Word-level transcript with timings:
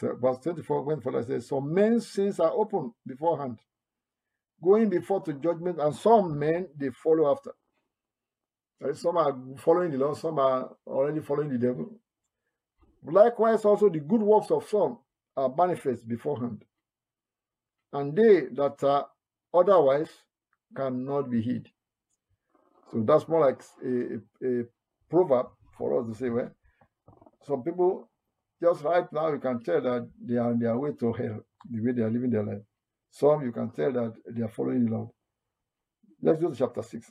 Verse 0.00 0.38
24, 0.42 0.82
when 0.82 1.00
Father 1.00 1.22
says, 1.22 1.48
Some 1.48 1.72
men's 1.72 2.08
sins 2.08 2.40
are 2.40 2.52
open 2.52 2.92
beforehand, 3.06 3.58
going 4.62 4.88
before 4.88 5.20
to 5.22 5.32
judgment, 5.34 5.78
and 5.80 5.94
some 5.94 6.38
men 6.38 6.68
they 6.76 6.90
follow 6.90 7.30
after. 7.30 7.52
Right? 8.80 8.96
Some 8.96 9.16
are 9.16 9.36
following 9.58 9.90
the 9.90 9.98
Lord, 9.98 10.16
some 10.16 10.38
are 10.38 10.70
already 10.86 11.20
following 11.20 11.50
the 11.50 11.58
devil. 11.58 11.90
Likewise, 13.04 13.64
also 13.64 13.88
the 13.88 14.00
good 14.00 14.22
works 14.22 14.50
of 14.50 14.68
some 14.68 14.98
are 15.36 15.52
manifest 15.56 16.08
beforehand, 16.08 16.64
and 17.92 18.16
they 18.16 18.46
that 18.52 18.82
are 18.82 19.06
otherwise 19.52 20.08
cannot 20.74 21.30
be 21.30 21.42
hid. 21.42 21.68
So 22.92 23.02
that's 23.02 23.28
more 23.28 23.40
like 23.46 23.62
a, 23.84 24.46
a, 24.46 24.60
a 24.60 24.64
proverb 25.10 25.46
for 25.76 26.00
us 26.00 26.08
to 26.08 26.14
say, 26.14 26.30
well, 26.30 26.50
some 27.42 27.62
people 27.62 28.08
just 28.64 28.82
right 28.82 29.12
now 29.12 29.30
you 29.30 29.38
can 29.38 29.62
tell 29.62 29.80
that 29.82 30.08
they 30.26 30.36
are 30.36 30.50
on 30.50 30.58
their 30.58 30.78
way 30.78 30.92
to 30.98 31.12
hell, 31.12 31.40
the 31.70 31.80
way 31.84 31.92
they 31.92 32.02
are 32.02 32.10
living 32.10 32.30
their 32.30 32.42
life. 32.42 32.62
Some 33.10 33.42
you 33.42 33.52
can 33.52 33.70
tell 33.70 33.92
that 33.92 34.14
they 34.30 34.42
are 34.42 34.48
following 34.48 34.86
the 34.86 34.90
Lord. 34.90 35.08
Let's 36.22 36.40
go 36.40 36.50
to 36.50 36.56
chapter 36.56 36.82
6. 36.82 37.10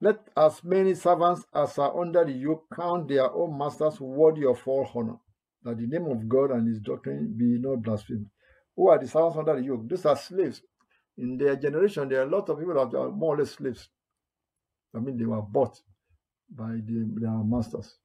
Let 0.00 0.18
as 0.36 0.62
many 0.64 0.94
servants 0.94 1.46
as 1.54 1.78
are 1.78 1.98
under 1.98 2.24
the 2.24 2.32
yoke 2.32 2.64
count 2.74 3.08
their 3.08 3.32
own 3.32 3.56
masters 3.56 4.00
worthy 4.00 4.44
of 4.44 4.60
all 4.66 4.88
honor, 4.94 5.16
that 5.62 5.78
the 5.78 5.86
name 5.86 6.06
of 6.06 6.28
God 6.28 6.50
and 6.50 6.66
his 6.68 6.80
doctrine 6.80 7.32
be 7.38 7.58
not 7.60 7.82
blasphemed. 7.82 8.26
Who 8.76 8.88
are 8.88 8.98
the 8.98 9.06
servants 9.08 9.38
under 9.38 9.54
the 9.54 9.62
yoke? 9.62 9.88
These 9.88 10.04
are 10.04 10.16
slaves. 10.16 10.60
In 11.16 11.38
their 11.38 11.56
generation, 11.56 12.08
there 12.08 12.20
are 12.20 12.26
a 12.26 12.30
lot 12.30 12.48
of 12.48 12.58
people 12.58 12.74
that 12.74 12.94
are 12.98 13.10
more 13.10 13.36
or 13.36 13.38
less 13.38 13.52
slaves. 13.52 13.88
I 14.94 14.98
mean, 14.98 15.16
they 15.16 15.24
were 15.24 15.40
bought 15.40 15.80
by 16.50 16.72
the, 16.72 17.10
their 17.20 17.30
masters. 17.30 17.96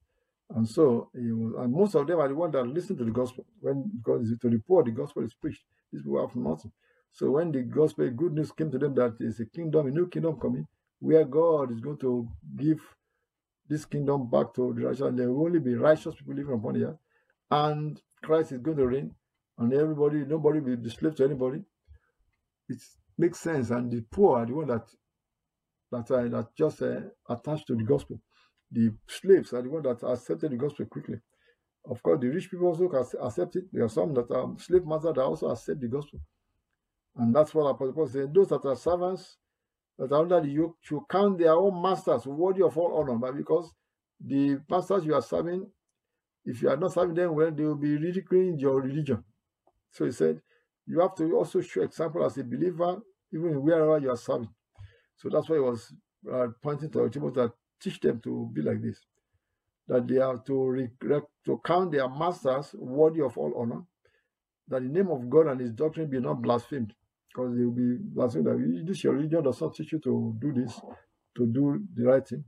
And 0.55 0.67
so, 0.67 1.09
was, 1.13 1.53
and 1.59 1.73
most 1.73 1.95
of 1.95 2.07
them 2.07 2.19
are 2.19 2.27
the 2.27 2.35
ones 2.35 2.53
that 2.53 2.65
listen 2.67 2.97
to 2.97 3.05
the 3.05 3.11
gospel. 3.11 3.45
When 3.61 3.89
because 3.97 4.29
to 4.41 4.49
the 4.49 4.59
poor, 4.67 4.83
the 4.83 4.91
gospel 4.91 5.23
is 5.23 5.33
preached. 5.33 5.63
These 5.91 6.03
people 6.03 6.25
have 6.25 6.35
nothing. 6.35 6.71
So 7.11 7.31
when 7.31 7.51
the 7.51 7.61
gospel, 7.63 8.09
good 8.09 8.33
news 8.33 8.51
came 8.51 8.71
to 8.71 8.77
them 8.77 8.95
that 8.95 9.15
is 9.19 9.39
a 9.39 9.45
kingdom, 9.45 9.87
a 9.87 9.91
new 9.91 10.07
kingdom 10.07 10.39
coming, 10.39 10.67
where 10.99 11.25
God 11.25 11.71
is 11.71 11.79
going 11.79 11.97
to 11.99 12.27
give 12.57 12.79
this 13.67 13.85
kingdom 13.85 14.29
back 14.29 14.53
to 14.55 14.73
the 14.73 14.85
righteous, 14.85 15.01
and 15.01 15.17
there 15.19 15.31
will 15.31 15.45
only 15.45 15.59
be 15.59 15.75
righteous 15.75 16.15
people 16.15 16.35
living 16.35 16.53
upon 16.53 16.73
the 16.73 16.85
earth, 16.85 16.97
and 17.49 18.01
Christ 18.21 18.51
is 18.53 18.59
going 18.59 18.77
to 18.77 18.87
reign, 18.87 19.15
and 19.57 19.73
everybody, 19.73 20.25
nobody 20.25 20.59
will 20.59 20.77
be 20.77 20.89
slave 20.89 21.15
to 21.15 21.25
anybody. 21.25 21.63
It 22.69 22.79
makes 23.17 23.39
sense, 23.39 23.69
and 23.69 23.91
the 23.91 24.01
poor 24.01 24.39
are 24.39 24.45
the 24.45 24.53
one 24.53 24.67
that 24.67 24.87
that 25.91 26.11
are 26.11 26.29
that 26.29 26.55
just 26.55 26.81
uh, 26.81 27.01
attached 27.29 27.67
to 27.67 27.75
the 27.75 27.83
gospel. 27.83 28.19
The 28.71 28.93
slaves 29.07 29.53
are 29.53 29.61
the 29.61 29.69
ones 29.69 29.83
that 29.83 30.07
accepted 30.07 30.51
the 30.51 30.57
gospel 30.57 30.85
quickly. 30.85 31.19
Of 31.89 32.01
course, 32.03 32.19
the 32.21 32.27
rich 32.27 32.49
people 32.49 32.67
also 32.67 32.85
accept 32.85 33.55
it. 33.55 33.65
There 33.71 33.83
are 33.83 33.89
some 33.89 34.13
that 34.13 34.31
are 34.31 34.53
slave 34.59 34.85
masters 34.85 35.15
that 35.15 35.21
also 35.21 35.47
accept 35.49 35.81
the 35.81 35.87
gospel. 35.87 36.19
And 37.17 37.35
that's 37.35 37.53
what 37.53 37.69
Apostle 37.69 37.93
Paul 37.93 38.07
said. 38.07 38.33
Those 38.33 38.49
that 38.49 38.63
are 38.65 38.75
servants 38.75 39.37
that 39.97 40.11
are 40.11 40.21
under 40.21 40.39
the 40.39 40.47
yoke 40.47 40.77
should 40.81 41.01
count 41.09 41.39
their 41.39 41.53
own 41.53 41.81
masters 41.81 42.25
worthy 42.25 42.61
of 42.61 42.77
all 42.77 42.99
honor. 42.99 43.17
But 43.17 43.35
because 43.35 43.73
the 44.23 44.59
masters 44.69 45.05
you 45.05 45.15
are 45.15 45.21
serving, 45.21 45.67
if 46.45 46.61
you 46.61 46.69
are 46.69 46.77
not 46.77 46.93
serving 46.93 47.15
them 47.15 47.35
well, 47.35 47.51
they 47.51 47.63
will 47.63 47.75
be 47.75 47.97
ridiculing 47.97 48.57
your 48.57 48.81
religion. 48.81 49.23
So 49.91 50.05
he 50.05 50.11
said, 50.11 50.41
you 50.85 50.99
have 51.01 51.15
to 51.15 51.35
also 51.35 51.61
show 51.61 51.81
example 51.81 52.25
as 52.25 52.37
a 52.37 52.43
believer, 52.43 53.01
even 53.33 53.61
wherever 53.61 53.99
you 53.99 54.09
are 54.09 54.17
serving. 54.17 54.49
So 55.17 55.29
that's 55.29 55.49
why 55.49 55.57
he 55.57 55.61
was 55.61 55.93
uh, 56.31 56.47
pointing 56.63 56.89
to 56.91 57.09
Timothy 57.09 57.41
that 57.41 57.51
teach 57.81 57.99
them 57.99 58.19
to 58.23 58.49
be 58.53 58.61
like 58.61 58.81
this. 58.81 58.97
That 59.87 60.07
they 60.07 60.17
are 60.17 60.37
to, 60.37 60.87
to 61.45 61.61
count 61.65 61.91
their 61.91 62.07
masters 62.07 62.73
worthy 62.77 63.21
of 63.21 63.37
all 63.37 63.53
honor, 63.57 63.81
that 64.67 64.81
the 64.83 64.87
name 64.89 65.09
of 65.09 65.29
God 65.29 65.47
and 65.47 65.59
his 65.59 65.71
doctrine 65.71 66.09
be 66.09 66.19
not 66.19 66.41
blasphemed. 66.41 66.93
Because 67.27 67.55
they 67.57 67.63
will 67.65 67.71
be 67.71 67.97
blasphemed 67.99 68.45
that 68.45 68.83
this 68.87 69.03
your 69.03 69.13
religion 69.13 69.43
does 69.43 69.59
not 69.59 69.75
teach 69.75 69.91
you 69.91 69.99
to 69.99 70.35
do 70.39 70.53
this, 70.53 70.79
to 71.35 71.45
do 71.47 71.81
the 71.95 72.05
right 72.05 72.27
thing. 72.27 72.43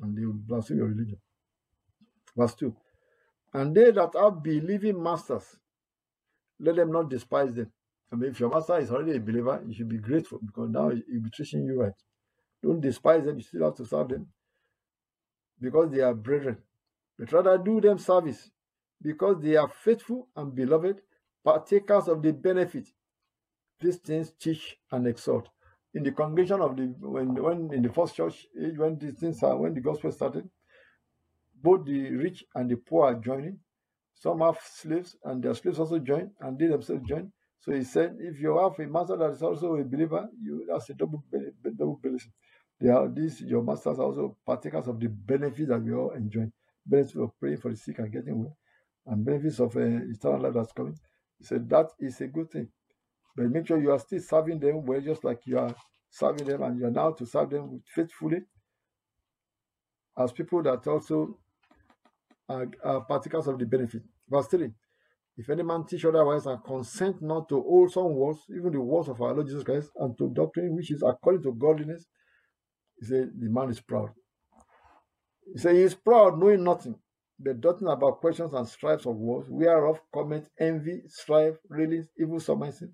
And 0.00 0.16
they 0.16 0.24
will 0.24 0.34
blaspheme 0.34 0.78
your 0.78 0.88
religion. 0.88 1.18
Verse 2.36 2.54
2. 2.56 2.74
And 3.54 3.74
they 3.74 3.92
that 3.92 4.16
are 4.16 4.32
believing 4.32 5.00
masters, 5.02 5.44
let 6.58 6.76
them 6.76 6.90
not 6.90 7.08
despise 7.08 7.54
them. 7.54 7.70
I 8.12 8.16
mean, 8.16 8.30
if 8.30 8.40
your 8.40 8.50
master 8.50 8.78
is 8.78 8.90
already 8.90 9.16
a 9.16 9.20
believer, 9.20 9.62
you 9.66 9.74
should 9.74 9.88
be 9.88 9.98
grateful 9.98 10.40
because 10.44 10.70
now 10.70 10.88
he'll 10.90 11.22
be 11.22 11.30
treating 11.30 11.64
you 11.64 11.80
right. 11.80 11.92
Don't 12.62 12.80
despise 12.80 13.24
them, 13.24 13.36
you 13.36 13.42
still 13.42 13.64
have 13.64 13.76
to 13.76 13.84
serve 13.84 14.08
them 14.08 14.26
because 15.60 15.90
they 15.90 16.00
are 16.00 16.14
brethren, 16.14 16.58
but 17.18 17.32
rather 17.32 17.58
do 17.58 17.80
them 17.80 17.98
service 17.98 18.50
because 19.02 19.36
they 19.40 19.56
are 19.56 19.68
faithful 19.68 20.28
and 20.36 20.54
beloved, 20.54 21.00
partakers 21.44 22.08
of 22.08 22.22
the 22.22 22.32
benefit. 22.32 22.88
These 23.80 23.96
things 23.98 24.32
teach 24.38 24.78
and 24.90 25.06
exhort. 25.06 25.48
In 25.92 26.02
the 26.02 26.12
congregation 26.12 26.60
of 26.60 26.76
the 26.76 26.84
when 27.00 27.34
when 27.34 27.72
in 27.72 27.82
the 27.82 27.92
first 27.92 28.16
church 28.16 28.46
age 28.60 28.78
when 28.78 28.98
these 28.98 29.14
things 29.14 29.42
are 29.42 29.56
when 29.56 29.74
the 29.74 29.80
gospel 29.80 30.10
started, 30.10 30.48
both 31.62 31.84
the 31.84 32.10
rich 32.10 32.44
and 32.54 32.70
the 32.70 32.76
poor 32.76 33.06
are 33.06 33.14
joining. 33.14 33.58
Some 34.14 34.40
have 34.40 34.58
slaves 34.62 35.16
and 35.24 35.42
their 35.42 35.54
slaves 35.54 35.78
also 35.78 35.98
join 35.98 36.30
and 36.40 36.58
they 36.58 36.66
themselves 36.66 37.06
join. 37.06 37.32
So 37.60 37.72
he 37.72 37.82
said, 37.82 38.16
if 38.18 38.40
you 38.40 38.58
have 38.58 38.78
a 38.78 38.90
master 38.90 39.16
that 39.16 39.30
is 39.32 39.42
also 39.42 39.76
a 39.76 39.84
believer, 39.84 40.28
you 40.42 40.66
that's 40.68 40.90
a 40.90 40.94
double 40.94 41.22
double 41.62 42.00
blessing. 42.02 42.32
Are 42.90 43.08
these 43.08 43.40
your 43.40 43.62
masters 43.62 43.98
also 43.98 44.36
partakers 44.44 44.88
of 44.88 45.00
the 45.00 45.08
benefits 45.08 45.68
that 45.68 45.82
we 45.82 45.92
all 45.92 46.10
enjoy. 46.10 46.50
Benefits 46.86 47.16
of 47.16 47.38
praying 47.40 47.58
for 47.58 47.70
the 47.70 47.76
sick 47.76 47.98
and 47.98 48.12
getting 48.12 48.38
well, 48.38 48.56
and 49.06 49.24
benefits 49.24 49.60
of 49.60 49.76
uh, 49.76 49.80
eternal 49.80 50.42
life 50.42 50.54
that's 50.54 50.72
coming. 50.72 50.98
He 51.38 51.44
said 51.44 51.68
that 51.70 51.86
is 51.98 52.20
a 52.20 52.26
good 52.26 52.50
thing. 52.50 52.68
But 53.36 53.46
make 53.46 53.66
sure 53.66 53.80
you 53.80 53.92
are 53.92 53.98
still 53.98 54.20
serving 54.20 54.60
them 54.60 54.84
well, 54.84 55.00
just 55.00 55.24
like 55.24 55.40
you 55.46 55.58
are 55.58 55.74
serving 56.10 56.46
them, 56.46 56.62
and 56.62 56.78
you 56.78 56.86
are 56.86 56.90
now 56.90 57.12
to 57.12 57.26
serve 57.26 57.50
them 57.50 57.82
faithfully 57.94 58.42
as 60.18 60.32
people 60.32 60.62
that 60.62 60.86
also 60.86 61.38
are, 62.48 62.66
are 62.84 63.00
partakers 63.02 63.46
of 63.46 63.58
the 63.58 63.66
benefit. 63.66 64.02
Verse 64.28 64.46
3 64.48 64.70
If 65.36 65.50
any 65.50 65.62
man 65.62 65.84
teach 65.84 66.04
otherwise 66.04 66.46
and 66.46 66.62
consent 66.62 67.20
not 67.22 67.48
to 67.48 67.60
wholesome 67.60 68.14
words, 68.14 68.40
even 68.50 68.72
the 68.72 68.80
words 68.80 69.08
of 69.08 69.20
our 69.20 69.34
Lord 69.34 69.46
Jesus 69.46 69.64
Christ, 69.64 69.90
and 69.96 70.16
to 70.18 70.28
doctrine 70.30 70.74
which 70.74 70.90
is 70.90 71.02
according 71.02 71.42
to 71.42 71.52
godliness, 71.52 72.06
he 72.98 73.06
said, 73.06 73.32
The 73.38 73.48
man 73.48 73.70
is 73.70 73.80
proud. 73.80 74.10
He 75.52 75.58
said, 75.58 75.74
He 75.74 75.82
is 75.82 75.94
proud, 75.94 76.38
knowing 76.38 76.64
nothing, 76.64 76.96
but 77.38 77.60
doting 77.60 77.88
about 77.88 78.20
questions 78.20 78.52
and 78.54 78.66
strifes 78.68 79.06
of 79.06 79.16
words, 79.16 79.48
whereof 79.50 80.00
comment, 80.12 80.48
envy, 80.58 81.02
strife, 81.08 81.56
railings, 81.68 82.08
evil 82.18 82.40
surmising, 82.40 82.92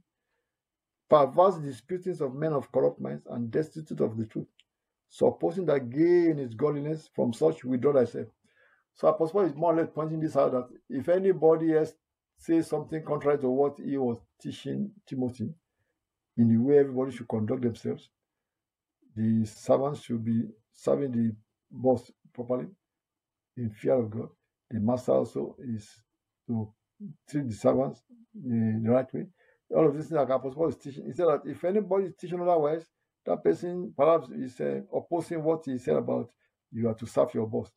perverse 1.09 1.59
disputings 1.59 2.21
of 2.21 2.35
men 2.35 2.53
of 2.53 2.71
corrupt 2.73 3.01
minds, 3.01 3.27
and 3.31 3.51
destitute 3.51 4.01
of 4.01 4.17
the 4.17 4.27
truth, 4.27 4.49
supposing 5.09 5.67
that 5.67 5.91
gain 5.91 6.39
is 6.39 6.55
godliness, 6.55 7.11
from 7.15 7.33
such 7.33 7.65
withdraw 7.65 7.93
thyself. 7.93 8.29
So 8.95 9.09
Apostle 9.09 9.43
is 9.43 9.55
more 9.55 9.73
or 9.75 9.77
less 9.77 9.89
pointing 9.95 10.21
this 10.21 10.37
out 10.37 10.53
that 10.53 10.69
if 10.91 11.09
anybody 11.09 11.75
else 11.75 11.93
says 12.39 12.69
something 12.69 13.03
contrary 13.05 13.39
to 13.39 13.49
what 13.49 13.79
he 13.79 13.97
was 13.97 14.19
teaching 14.41 14.91
Timothy, 15.07 15.55
in 16.37 16.49
the 16.49 16.57
way 16.57 16.79
everybody 16.79 17.13
should 17.13 17.29
conduct 17.29 17.63
themselves, 17.63 18.09
the 19.21 19.47
servants 19.47 20.03
should 20.03 20.25
be 20.25 20.43
serving 20.73 21.13
the 21.13 21.33
boss 21.71 22.11
properly 22.35 22.67
in 23.57 23.71
fear 23.71 23.95
of 23.95 24.11
God. 24.11 24.29
The 24.71 24.81
master 24.81 25.13
also 25.13 25.57
is 25.61 25.89
to 26.47 26.73
treat 27.29 27.49
the 27.49 27.55
servants 27.55 28.03
in 28.35 28.83
the 28.85 28.91
right 28.91 29.13
way. 29.15 29.27
All 29.75 29.87
of 29.87 29.95
this 29.97 30.07
things 30.09 30.19
like 30.19 30.29
Apostle 30.31 30.69
is 30.69 30.77
teaching. 30.77 31.07
He 31.07 31.13
said 31.13 31.27
that 31.27 31.43
if 31.45 31.63
anybody 31.65 32.07
is 32.07 32.15
teaching 32.21 32.41
otherwise, 32.41 32.85
that 33.27 33.45
person 33.45 33.93
perhaps 33.97 34.29
is 34.31 34.61
uh, 34.61 34.81
opposing 34.95 35.43
what 35.43 35.63
he 35.67 35.79
said 35.79 35.97
about 35.97 36.31
you 36.73 36.89
are 36.89 36.95
to 36.95 37.07
serve 37.07 37.35
your 37.35 37.47
boss. 37.47 37.71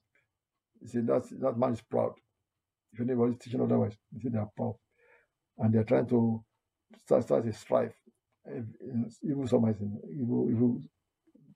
He 0.81 0.87
said 0.87 1.07
that 1.07 1.23
that 1.41 1.57
man 1.57 1.73
is 1.73 1.81
proud. 1.81 2.13
If 2.93 3.01
anybody 3.01 3.33
is 3.33 3.39
teaching 3.39 3.61
otherwise, 3.61 3.97
he 4.13 4.21
said 4.21 4.33
they 4.33 4.39
are 4.39 4.49
proud. 4.55 4.75
And 5.57 5.73
they're 5.73 5.83
trying 5.83 6.07
to 6.07 6.43
start, 7.05 7.23
start 7.23 7.47
a 7.47 7.53
strife. 7.53 7.93
Evil 9.23 9.47
something, 9.47 9.99
evil, 10.19 10.47
evil 10.51 10.81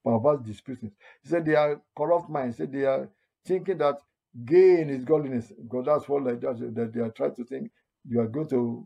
perverse 0.08 0.46
disputings. 0.46 0.94
He 1.22 1.30
said 1.30 1.46
they 1.46 1.56
are 1.56 1.82
corrupt 1.98 2.30
minds. 2.30 2.58
He 2.58 2.64
said 2.64 2.72
they 2.72 2.86
are 2.86 3.10
thinking 3.46 3.78
that 3.80 3.98
gain 4.46 4.90
is 4.90 5.04
godliness. 5.04 5.52
Because 5.62 5.86
that's 5.86 6.10
what 6.10 6.24
that, 6.26 6.42
that 6.76 6.92
they 6.94 7.02
are 7.02 7.12
trying 7.12 7.36
to 7.36 7.44
think 7.44 7.72
you 8.08 8.20
are 8.20 8.28
going 8.28 8.48
to 8.50 8.86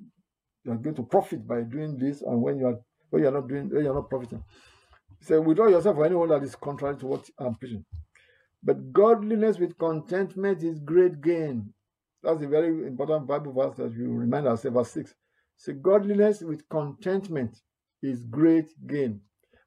you 0.63 0.71
are 0.71 0.77
going 0.77 0.95
to 0.95 1.03
profit 1.03 1.47
by 1.47 1.61
doing 1.61 1.97
this, 1.97 2.21
and 2.21 2.41
when 2.41 2.59
you 2.59 2.67
are 2.67 2.79
when 3.09 3.23
you 3.23 3.29
are 3.29 3.33
not 3.33 3.47
doing 3.47 3.69
when 3.69 3.83
you 3.83 3.91
are 3.91 3.95
not 3.95 4.09
profiting. 4.09 4.43
He 5.19 5.25
said, 5.25 5.45
withdraw 5.45 5.67
yourself 5.67 5.97
for 5.97 6.05
anyone 6.05 6.29
that 6.29 6.41
is 6.41 6.55
contrary 6.55 6.97
to 6.97 7.05
what 7.05 7.29
I'm 7.37 7.55
preaching. 7.55 7.85
But 8.63 8.91
godliness 8.91 9.59
with 9.59 9.77
contentment 9.77 10.63
is 10.63 10.79
great 10.79 11.21
gain. 11.21 11.73
That's 12.23 12.43
a 12.43 12.47
very 12.47 12.87
important 12.87 13.27
Bible 13.27 13.53
verse 13.53 13.75
that 13.77 13.95
we 13.95 14.05
remind 14.05 14.47
ourselves, 14.47 14.75
verse 14.75 14.91
6. 14.91 15.13
So 15.57 15.73
godliness 15.73 16.41
with 16.41 16.67
contentment 16.69 17.59
is 18.01 18.23
great 18.23 18.69
gain. 18.87 19.21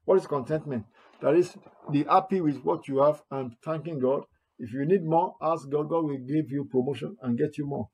What 0.05 0.17
is 0.17 0.27
contentment? 0.27 0.85
That 1.25 1.35
is, 1.37 1.57
be 1.91 2.05
happy 2.05 2.41
with 2.41 2.59
what 2.63 2.87
you 2.87 3.03
have 3.03 3.23
and 3.31 3.55
thanking 3.65 3.99
God 3.99 4.25
If 4.59 4.73
you 4.73 4.85
need 4.85 5.05
more, 5.05 5.35
ask 5.41 5.69
God. 5.69 5.89
God 5.89 6.05
will 6.05 6.19
give 6.19 6.51
you 6.51 6.65
promotion 6.65 7.17
and 7.23 7.37
get 7.37 7.57
you 7.57 7.67
more. 7.67 7.89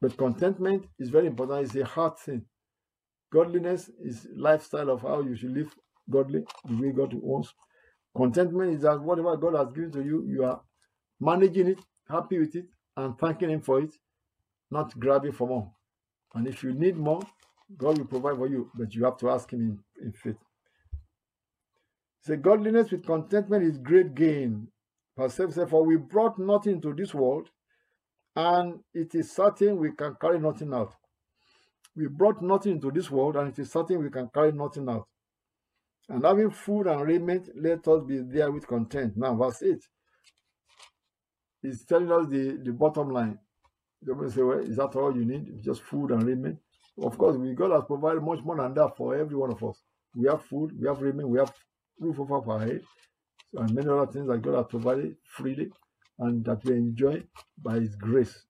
But 0.00 0.16
contentment 0.16 0.86
is 0.98 1.10
very 1.10 1.28
important. 1.28 1.66
It's 1.66 1.76
a 1.76 1.84
hard 1.84 2.18
thing. 2.18 2.46
Godliness 3.32 3.90
is 4.02 4.28
lifestyle 4.36 4.90
of 4.90 5.02
how 5.02 5.22
you 5.22 5.36
should 5.36 5.52
live 5.52 5.74
godly, 6.10 6.44
the 6.66 6.76
way 6.76 6.92
God 6.92 7.14
wants. 7.14 7.54
Contentment 8.16 8.74
is 8.74 8.82
that 8.82 9.00
whatever 9.02 9.36
God 9.36 9.56
has 9.56 9.72
given 9.74 9.92
to 9.92 10.04
you, 10.04 10.24
you 10.26 10.44
are 10.44 10.62
managing 11.20 11.68
it, 11.68 11.80
happy 12.08 12.38
with 12.40 12.56
it, 12.56 12.66
and 12.96 13.18
thanking 13.18 13.50
Him 13.50 13.62
for 13.62 13.80
it, 13.80 13.94
not 14.70 14.98
grabbing 14.98 15.32
for 15.32 15.48
more. 15.48 15.72
And 16.34 16.48
if 16.48 16.62
you 16.64 16.74
need 16.74 16.96
more, 16.96 17.22
God 17.76 17.98
will 17.98 18.06
provide 18.06 18.36
for 18.36 18.48
you, 18.48 18.70
but 18.74 18.94
you 18.94 19.04
have 19.04 19.18
to 19.18 19.30
ask 19.30 19.52
Him 19.52 19.60
in, 20.00 20.06
in 20.06 20.12
faith. 20.12 20.36
Say, 22.26 22.36
godliness 22.36 22.90
with 22.90 23.04
contentment 23.04 23.64
is 23.64 23.76
great 23.76 24.14
gain. 24.14 24.68
Verse 25.16 25.34
7 25.34 25.52
says, 25.52 25.70
For 25.70 25.84
we 25.84 25.96
brought 25.96 26.38
nothing 26.38 26.80
to 26.80 26.94
this 26.94 27.12
world, 27.12 27.50
and 28.34 28.80
it 28.94 29.14
is 29.14 29.32
certain 29.32 29.76
we 29.76 29.92
can 29.92 30.16
carry 30.20 30.38
nothing 30.40 30.72
out. 30.72 30.94
We 31.94 32.08
brought 32.08 32.42
nothing 32.42 32.72
into 32.72 32.90
this 32.90 33.10
world, 33.10 33.36
and 33.36 33.48
it 33.48 33.58
is 33.58 33.70
certain 33.70 34.02
we 34.02 34.10
can 34.10 34.28
carry 34.32 34.52
nothing 34.52 34.88
out. 34.88 35.06
And 36.08 36.24
having 36.24 36.50
food 36.50 36.86
and 36.86 37.02
raiment, 37.02 37.50
let 37.56 37.86
us 37.86 38.02
be 38.06 38.20
there 38.20 38.50
with 38.50 38.66
content. 38.66 39.14
Now, 39.16 39.34
verse 39.34 39.62
8 39.62 39.76
is 41.62 41.84
telling 41.84 42.10
us 42.10 42.26
the, 42.28 42.58
the 42.62 42.72
bottom 42.72 43.10
line. 43.10 43.38
The 44.02 44.30
say, 44.30 44.42
well, 44.42 44.58
is 44.58 44.76
that 44.76 44.96
all 44.96 45.16
you 45.16 45.24
need? 45.24 45.62
Just 45.62 45.82
food 45.82 46.10
and 46.10 46.22
raiment? 46.22 46.58
Of 47.02 47.16
course, 47.18 47.36
we 47.36 47.54
God 47.54 47.72
has 47.72 47.84
provided 47.86 48.22
much 48.22 48.40
more 48.44 48.56
than 48.56 48.74
that 48.74 48.96
for 48.96 49.16
every 49.16 49.36
one 49.36 49.50
of 49.50 49.62
us. 49.64 49.82
We 50.14 50.28
have 50.28 50.44
food, 50.44 50.72
we 50.78 50.86
have 50.86 51.00
raiment, 51.00 51.28
we 51.28 51.38
have 51.38 51.52
roof 51.98 52.18
over 52.20 52.52
our 52.52 52.60
head, 52.60 52.80
and 53.54 53.74
many 53.74 53.88
other 53.88 54.10
things 54.10 54.28
that 54.28 54.42
God 54.42 54.56
has 54.56 54.66
provided 54.68 55.16
freely 55.24 55.70
and 56.18 56.44
that 56.44 56.64
we 56.64 56.74
enjoy 56.74 57.22
by 57.62 57.80
His 57.80 57.96
grace. 57.96 58.44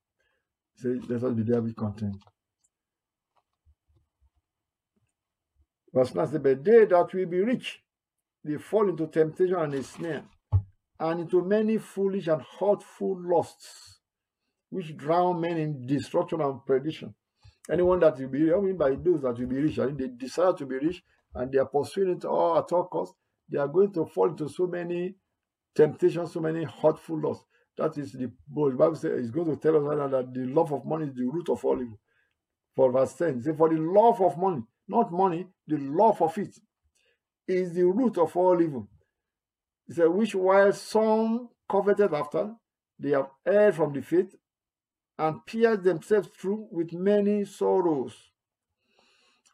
Say, 0.75 0.99
let 1.07 1.23
us 1.23 1.33
be 1.33 1.43
there 1.43 1.61
with 1.61 1.75
content. 1.75 2.17
Verse 5.93 6.13
9 6.13 6.27
says, 6.27 6.39
But 6.41 6.63
they 6.63 6.85
that 6.85 7.13
will 7.13 7.25
be 7.25 7.39
rich, 7.39 7.81
they 8.43 8.57
fall 8.57 8.89
into 8.89 9.07
temptation 9.07 9.55
and 9.55 9.73
a 9.73 9.83
snare, 9.83 10.25
and 10.99 11.21
into 11.21 11.41
many 11.41 11.77
foolish 11.77 12.27
and 12.27 12.41
hurtful 12.59 13.17
lusts, 13.23 13.99
which 14.69 14.97
drown 14.97 15.39
men 15.39 15.57
in 15.57 15.87
destruction 15.87 16.41
and 16.41 16.65
perdition. 16.65 17.15
Anyone 17.71 17.99
that 18.01 18.19
will 18.19 18.27
be, 18.27 18.53
I 18.53 18.59
mean 18.59 18.77
by 18.77 18.91
those 18.91 19.21
that 19.21 19.39
will 19.39 19.47
be 19.47 19.61
rich, 19.61 19.79
I 19.79 19.85
mean 19.85 19.97
they 19.97 20.09
desire 20.09 20.53
to 20.53 20.65
be 20.65 20.75
rich 20.75 21.01
and 21.33 21.51
they 21.51 21.57
are 21.57 21.65
pursuing 21.65 22.11
it 22.11 22.25
all 22.25 22.57
at 22.57 22.71
all 22.71 22.87
costs, 22.87 23.15
they 23.49 23.57
are 23.57 23.67
going 23.67 23.91
to 23.93 24.05
fall 24.05 24.29
into 24.29 24.49
so 24.49 24.67
many 24.67 25.15
temptations, 25.75 26.33
so 26.33 26.39
many 26.39 26.63
hurtful 26.63 27.19
lusts. 27.21 27.45
That 27.77 27.97
is 27.97 28.13
the, 28.13 28.31
the 28.53 28.75
Bible 28.77 28.95
says 28.95 29.19
it's 29.19 29.31
going 29.31 29.47
to 29.47 29.57
tell 29.57 29.75
us 29.77 30.11
that 30.11 30.33
the 30.33 30.45
love 30.45 30.71
of 30.71 30.85
money 30.85 31.07
is 31.07 31.13
the 31.13 31.25
root 31.25 31.49
of 31.49 31.63
all 31.63 31.81
evil. 31.81 31.99
For 32.75 32.91
verse 32.91 33.13
10, 33.13 33.41
say, 33.41 33.53
For 33.53 33.69
the 33.69 33.79
love 33.79 34.21
of 34.21 34.37
money, 34.37 34.63
not 34.87 35.11
money, 35.11 35.47
the 35.67 35.77
love 35.77 36.21
of 36.21 36.37
it 36.37 36.55
is 37.47 37.73
the 37.73 37.85
root 37.85 38.17
of 38.17 38.35
all 38.35 38.61
evil. 38.61 38.87
He 39.87 39.93
said, 39.93 40.07
Which 40.07 40.35
while 40.35 40.71
some 40.73 41.49
coveted 41.69 42.13
after, 42.13 42.55
they 42.99 43.11
have 43.11 43.29
erred 43.45 43.75
from 43.75 43.93
the 43.93 44.01
faith 44.01 44.35
and 45.17 45.45
pierced 45.45 45.83
themselves 45.83 46.29
through 46.37 46.67
with 46.71 46.93
many 46.93 47.45
sorrows. 47.45 48.13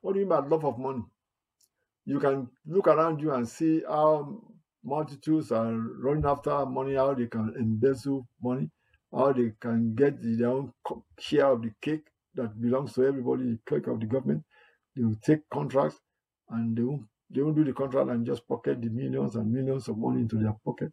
What 0.01 0.13
do 0.13 0.19
you 0.19 0.25
mean 0.25 0.41
by 0.41 0.47
love 0.47 0.65
of 0.65 0.79
money? 0.79 1.03
You 2.06 2.19
can 2.19 2.50
look 2.65 2.88
around 2.88 3.21
you 3.21 3.33
and 3.33 3.48
see 3.48 3.83
how 3.88 4.42
multitudes 4.83 5.51
are 5.51 5.74
running 5.74 6.25
after 6.25 6.65
money, 6.65 6.95
how 6.95 7.13
they 7.13 7.27
can 7.27 7.53
embezzle 7.57 8.27
money, 8.42 8.69
how 9.13 9.33
they 9.33 9.53
can 9.59 9.94
get 9.95 10.15
their 10.21 10.50
own 10.50 10.74
share 11.19 11.48
of 11.48 11.62
the 11.62 11.71
cake 11.81 12.07
that 12.36 12.59
belongs 12.62 12.94
to 12.94 13.06
everybody, 13.06 13.44
the 13.44 13.59
cake 13.68 13.88
of 13.88 14.00
the 14.00 14.06
government. 14.07 14.44
They 14.95 15.03
will 15.03 15.15
take 15.24 15.50
contracts 15.50 16.00
and 16.50 16.75
they 16.75 16.83
won't, 16.83 17.03
they 17.30 17.42
won't 17.42 17.56
do 17.56 17.63
the 17.63 17.74
contract 17.74 18.09
and 18.09 18.25
just 18.25 18.48
pocket 18.48 18.81
the 18.81 18.89
millions 18.89 19.36
and 19.36 19.51
millions 19.51 19.88
of 19.88 19.98
money 19.98 20.21
into 20.21 20.38
their 20.38 20.56
pocket 20.65 20.92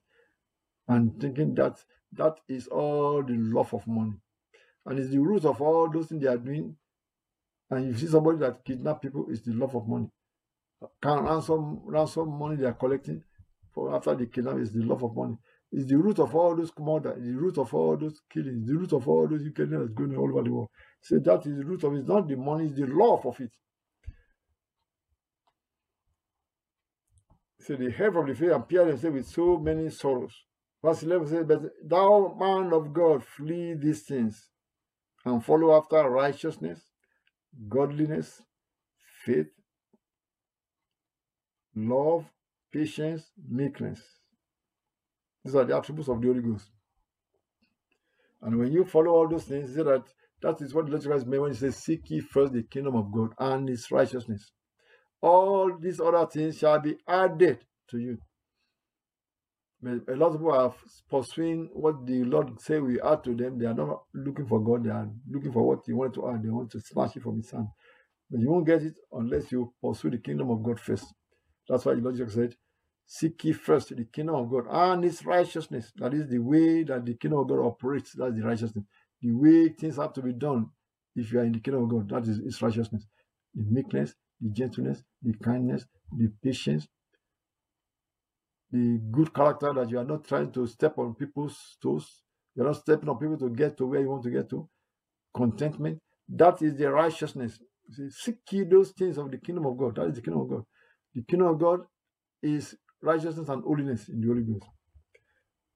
and 0.89 1.21
thinking 1.21 1.55
that 1.55 1.83
that 2.13 2.39
is 2.49 2.69
all 2.69 3.23
the 3.23 3.35
love 3.37 3.73
of 3.75 3.87
money. 3.87 4.15
And 4.87 4.99
it's 4.99 5.11
the 5.11 5.19
root 5.19 5.45
of 5.45 5.61
all 5.61 5.91
those 5.91 6.07
things 6.09 6.23
they 6.23 6.29
are 6.29 6.39
doing. 6.39 6.77
And 7.71 7.87
you 7.87 7.97
see 7.97 8.07
somebody 8.07 8.39
that 8.39 8.65
kidnap 8.65 9.03
people, 9.03 9.27
is 9.31 9.43
the 9.43 9.53
love 9.53 9.75
of 9.77 9.87
money. 9.87 10.09
Can 11.03 11.25
ransom 11.25 11.81
ransom 11.85 12.39
money 12.39 12.57
they 12.57 12.67
are 12.67 12.75
collecting 12.75 13.23
for 13.73 13.95
after 13.95 14.15
the 14.15 14.27
kidnap 14.27 14.59
is 14.59 14.73
the 14.73 14.83
love 14.83 15.03
of 15.03 15.15
money. 15.15 15.37
It's 15.71 15.89
the 15.89 15.99
root 15.99 16.19
of 16.19 16.35
all 16.35 16.57
those 16.57 16.73
murder, 16.79 17.15
the 17.19 17.33
root 17.33 17.59
of 17.59 17.75
all 17.75 17.97
those 17.97 18.21
killings, 18.33 18.67
the 18.67 18.75
root 18.75 18.93
of 18.93 19.07
all 19.07 19.29
those 19.29 19.43
wickedness 19.43 19.91
going 19.95 20.17
all 20.17 20.31
over 20.31 20.43
the 20.43 20.53
world. 20.53 20.71
So 21.03 21.19
that 21.19 21.47
is 21.47 21.59
the 21.59 21.65
root 21.65 21.85
of 21.85 21.95
it. 21.95 21.99
It's 21.99 22.09
not 22.09 22.27
the 22.27 22.37
money, 22.37 22.67
it's 22.67 22.77
the 22.79 22.87
love 22.87 23.27
of 23.27 23.39
it. 23.41 23.51
So 27.61 27.77
the 27.77 27.91
head 27.91 28.17
of 28.17 28.27
the 28.27 28.35
faith 28.35 28.53
appeared 28.53 28.99
said 28.99 29.13
with 29.13 29.27
so 29.27 29.59
many 29.59 29.91
sorrows. 29.91 30.35
Verse 30.83 31.03
11 31.03 31.29
says, 31.29 31.45
But 31.47 31.63
thou 31.85 32.35
man 32.39 32.73
of 32.73 32.93
God, 32.93 33.25
flee 33.25 33.75
these 33.75 34.03
things 34.05 34.49
and 35.25 35.45
follow 35.45 35.77
after 35.77 36.09
righteousness, 36.09 36.81
godliness, 37.69 38.41
faith, 39.25 39.49
love, 41.87 42.25
patience, 42.73 43.31
meekness. 43.49 44.00
These 45.45 45.55
are 45.55 45.64
the 45.64 45.76
attributes 45.76 46.09
of 46.09 46.21
the 46.21 46.29
Holy 46.29 46.41
Ghost. 46.41 46.71
And 48.43 48.59
when 48.59 48.73
you 48.73 48.85
follow 48.85 49.11
all 49.11 49.29
those 49.29 49.45
things, 49.45 49.75
say 49.75 49.83
that 49.83 50.05
that 50.43 50.61
is 50.61 50.73
what 50.73 50.87
the 50.87 50.93
Lord 50.93 51.26
meant 51.26 51.43
when 51.43 51.52
he 51.52 51.59
says, 51.59 51.76
Seek 51.76 52.11
ye 52.11 52.21
first 52.21 52.52
the 52.52 52.62
kingdom 52.62 52.95
of 52.97 53.12
God 53.12 53.33
and 53.38 53.69
his 53.69 53.91
righteousness. 53.91 54.52
All 55.21 55.76
these 55.81 56.00
other 56.00 56.26
things 56.26 56.59
shall 56.59 56.79
be 56.79 56.97
added 57.09 57.59
to 57.91 57.99
you. 57.99 58.19
A 59.85 60.14
lot 60.14 60.29
of 60.29 60.33
people 60.35 60.52
are 60.52 60.75
pursuing 61.09 61.71
what 61.73 62.05
the 62.05 62.25
Lord 62.25 62.61
say 62.61 62.81
we 62.81 63.00
add 63.00 63.23
to 63.25 63.35
them. 63.35 63.59
They 63.59 63.67
are 63.67 63.75
not 63.75 64.02
looking 64.12 64.47
for 64.47 64.61
God. 64.61 64.85
They 64.85 64.91
are 64.91 65.09
looking 65.31 65.52
for 65.52 65.62
what 65.62 65.81
He 65.87 65.93
wanted 65.93 66.14
to 66.14 66.31
add. 66.31 66.43
They 66.43 66.49
want 66.49 66.71
to 66.73 66.81
smash 66.81 67.17
it 67.17 67.23
from 67.23 67.37
His 67.37 67.50
hand. 67.50 67.69
But 68.31 68.41
you 68.41 68.50
won't 68.50 68.67
get 68.67 68.83
it 68.83 68.95
unless 69.12 69.50
you 69.52 69.73
pursue 69.83 70.11
the 70.11 70.19
kingdom 70.19 70.50
of 70.50 70.62
God 70.62 70.81
first. 70.81 71.07
That's 71.69 71.85
why 71.85 71.95
Jesus 71.95 72.35
said, 72.35 72.55
Seek 73.07 73.45
ye 73.45 73.53
first 73.53 73.97
the 73.97 74.05
kingdom 74.05 74.35
of 74.37 74.51
God 74.51 74.67
and 74.71 75.05
His 75.05 75.25
righteousness. 75.25 75.93
That 75.97 76.15
is 76.15 76.29
the 76.29 76.39
way 76.39 76.85
that 76.85 77.07
the 77.07 77.15
kingdom 77.15 77.41
of 77.41 77.49
God 77.49 77.61
operates. 77.61 78.13
That's 78.13 78.35
the 78.35 78.43
righteousness. 78.43 78.85
The 79.23 79.33
way 79.33 79.69
things 79.71 79.97
have 79.97 80.13
to 80.15 80.23
be 80.23 80.33
done 80.35 80.67
if 81.17 81.33
you 81.33 81.41
are 81.41 81.45
in 81.45 81.53
the 81.53 81.61
kingdom 81.61 81.85
of 81.85 81.91
God. 81.91 82.09
That 82.11 82.29
is 82.31 82.39
His 82.39 82.61
righteousness. 82.61 83.07
The 83.55 83.65
meekness, 83.65 84.15
the 84.41 84.51
gentleness, 84.51 85.03
the 85.23 85.33
kindness, 85.43 85.87
the 86.17 86.31
patience, 86.43 86.87
the 88.71 89.01
good 89.11 89.33
character 89.33 89.73
that 89.75 89.91
you 89.91 89.99
are 89.99 90.05
not 90.05 90.25
trying 90.25 90.53
to 90.53 90.67
step 90.67 90.99
on 90.99 91.15
people's 91.15 91.77
toes. 91.83 92.23
You're 92.55 92.67
not 92.67 92.77
stepping 92.77 93.09
on 93.09 93.19
people 93.19 93.39
to 93.39 93.51
get 93.51 93.77
to 93.79 93.87
where 93.87 94.01
you 94.01 94.11
want 94.11 94.25
to 94.25 94.31
get 94.31 94.51
to. 94.51 94.69
Contentment. 95.35 95.99
That 96.29 96.61
is 96.61 96.77
the 96.77 96.91
righteousness. 96.91 97.59
See, 97.91 98.11
seek 98.11 98.37
ye 98.53 98.65
those 98.65 98.91
things 98.91 99.17
of 99.17 99.31
the 99.31 99.39
kingdom 99.39 99.65
of 99.67 99.79
God. 99.79 99.97
That 99.97 100.09
is 100.09 100.17
the 100.17 100.23
kingdom 100.23 100.43
of 100.43 100.51
God. 100.51 100.65
The 101.19 101.25
kingdom 101.25 101.49
of 101.49 101.59
God 101.59 101.81
is 102.45 102.77
righteousness 103.03 103.49
and 103.49 103.65
holiness 103.65 104.09
in 104.09 104.21
the 104.21 104.29
Holy 104.29 104.43
Ghost. 104.43 104.67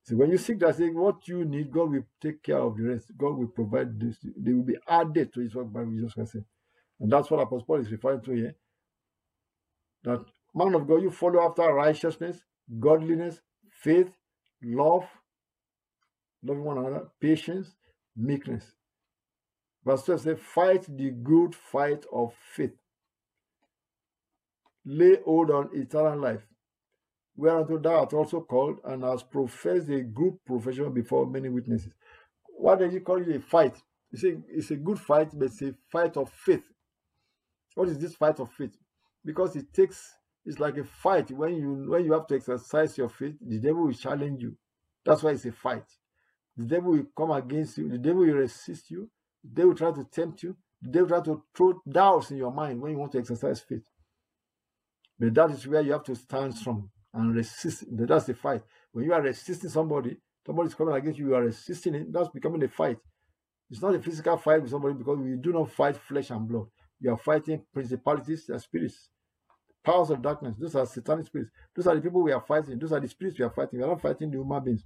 So 0.04 0.14
when 0.14 0.30
you 0.30 0.38
seek 0.38 0.60
that, 0.60 0.76
say 0.76 0.88
what 0.90 1.26
you 1.26 1.44
need, 1.44 1.72
God 1.72 1.90
will 1.90 2.04
take 2.22 2.44
care 2.44 2.58
of 2.58 2.76
the 2.76 2.84
rest. 2.84 3.10
God 3.18 3.36
will 3.36 3.48
provide 3.48 3.98
this. 3.98 4.18
They 4.22 4.52
will 4.52 4.62
be 4.62 4.76
added 4.88 5.32
to 5.34 5.40
His 5.40 5.52
work 5.56 5.72
by 5.72 5.82
Jesus 5.84 6.14
Christ. 6.14 6.36
And 7.00 7.12
that's 7.12 7.28
what 7.28 7.40
Apostle 7.40 7.66
Paul 7.66 7.80
is 7.80 7.90
referring 7.90 8.20
to 8.22 8.30
here. 8.30 8.54
That 10.04 10.24
man 10.54 10.76
of 10.76 10.86
God, 10.86 11.02
you 11.02 11.10
follow 11.10 11.42
after 11.42 11.62
righteousness, 11.74 12.38
godliness, 12.78 13.40
faith, 13.82 14.12
love, 14.62 15.06
loving 16.44 16.62
one 16.62 16.78
another, 16.78 17.08
patience, 17.20 17.74
meekness. 18.16 18.74
Verse 19.84 20.04
12 20.04 20.20
says, 20.20 20.38
Fight 20.54 20.86
the 20.88 21.10
good 21.10 21.56
fight 21.56 22.04
of 22.12 22.32
faith. 22.54 22.76
Lay 24.84 25.16
hold 25.24 25.50
on 25.50 25.70
eternal 25.74 26.18
life, 26.18 26.42
whereunto 27.36 27.78
thou 27.78 28.00
art 28.00 28.12
also 28.12 28.40
called, 28.40 28.78
and 28.84 29.04
hast 29.04 29.30
professed 29.30 29.88
a 29.88 30.00
good 30.02 30.34
profession 30.44 30.92
before 30.92 31.26
many 31.26 31.48
witnesses. 31.48 31.92
Why 32.58 32.76
do 32.76 32.88
you 32.88 33.00
call 33.00 33.22
it 33.22 33.36
a 33.36 33.40
fight? 33.40 33.76
You 34.10 34.18
say 34.18 34.36
it's 34.48 34.70
a 34.70 34.76
good 34.76 34.98
fight, 34.98 35.30
but 35.32 35.46
it's 35.46 35.62
a 35.62 35.74
fight 35.90 36.16
of 36.16 36.30
faith. 36.30 36.64
What 37.74 37.88
is 37.88 37.98
this 37.98 38.14
fight 38.14 38.40
of 38.40 38.50
faith? 38.52 38.76
Because 39.24 39.56
it 39.56 39.72
takes 39.72 40.14
it's 40.44 40.58
like 40.58 40.76
a 40.76 40.84
fight 40.84 41.30
when 41.30 41.54
you 41.54 41.86
when 41.88 42.04
you 42.04 42.12
have 42.12 42.26
to 42.26 42.34
exercise 42.34 42.98
your 42.98 43.08
faith, 43.08 43.34
the 43.40 43.58
devil 43.58 43.84
will 43.86 43.92
challenge 43.92 44.42
you. 44.42 44.56
That's 45.04 45.22
why 45.22 45.30
it's 45.30 45.44
a 45.44 45.52
fight. 45.52 45.84
The 46.56 46.64
devil 46.64 46.92
will 46.92 47.06
come 47.16 47.30
against 47.30 47.78
you, 47.78 47.88
the 47.88 47.98
devil 47.98 48.26
will 48.26 48.34
resist 48.34 48.90
you, 48.90 49.08
the 49.42 49.50
devil 49.50 49.70
will 49.70 49.76
try 49.76 49.92
to 49.92 50.04
tempt 50.04 50.42
you, 50.42 50.56
the 50.82 50.90
devil 50.90 51.08
will 51.08 51.22
try 51.22 51.32
to 51.32 51.42
throw 51.56 51.82
doubts 51.90 52.30
in 52.30 52.36
your 52.36 52.52
mind 52.52 52.80
when 52.80 52.92
you 52.92 52.98
want 52.98 53.12
to 53.12 53.18
exercise 53.18 53.60
faith. 53.60 53.82
But 55.22 55.34
that 55.34 55.50
is 55.52 55.66
where 55.66 55.82
you 55.82 55.92
have 55.92 56.04
to 56.04 56.16
stand 56.16 56.54
strong 56.54 56.90
and 57.14 57.34
resist. 57.34 57.84
That's 57.88 58.26
the 58.26 58.34
fight. 58.34 58.62
When 58.90 59.04
you 59.04 59.12
are 59.12 59.22
resisting 59.22 59.70
somebody, 59.70 60.16
Somebody's 60.44 60.74
coming 60.74 60.94
against 60.94 61.18
you, 61.18 61.28
you 61.28 61.34
are 61.34 61.42
resisting 61.42 61.94
it. 61.94 62.12
That's 62.12 62.28
becoming 62.28 62.62
a 62.64 62.68
fight. 62.68 62.98
It's 63.70 63.80
not 63.80 63.94
a 63.94 64.00
physical 64.00 64.36
fight 64.36 64.60
with 64.60 64.70
somebody 64.70 64.94
because 64.94 65.18
we 65.18 65.36
do 65.36 65.52
not 65.52 65.70
fight 65.70 65.96
flesh 65.96 66.30
and 66.30 66.46
blood. 66.48 66.66
We 67.00 67.08
are 67.08 67.16
fighting 67.16 67.64
principalities 67.72 68.48
and 68.48 68.60
spirits, 68.60 69.08
powers 69.84 70.10
of 70.10 70.20
darkness. 70.20 70.56
Those 70.58 70.74
are 70.74 70.84
satanic 70.84 71.26
spirits. 71.26 71.50
Those 71.74 71.86
are 71.86 71.94
the 71.94 72.00
people 72.00 72.22
we 72.22 72.32
are 72.32 72.40
fighting. 72.40 72.78
Those 72.78 72.92
are 72.92 73.00
the 73.00 73.08
spirits 73.08 73.38
we 73.38 73.44
are 73.44 73.50
fighting. 73.50 73.78
We 73.78 73.84
are 73.84 73.88
not 73.88 74.02
fighting 74.02 74.30
the 74.30 74.38
human 74.38 74.62
beings. 74.62 74.84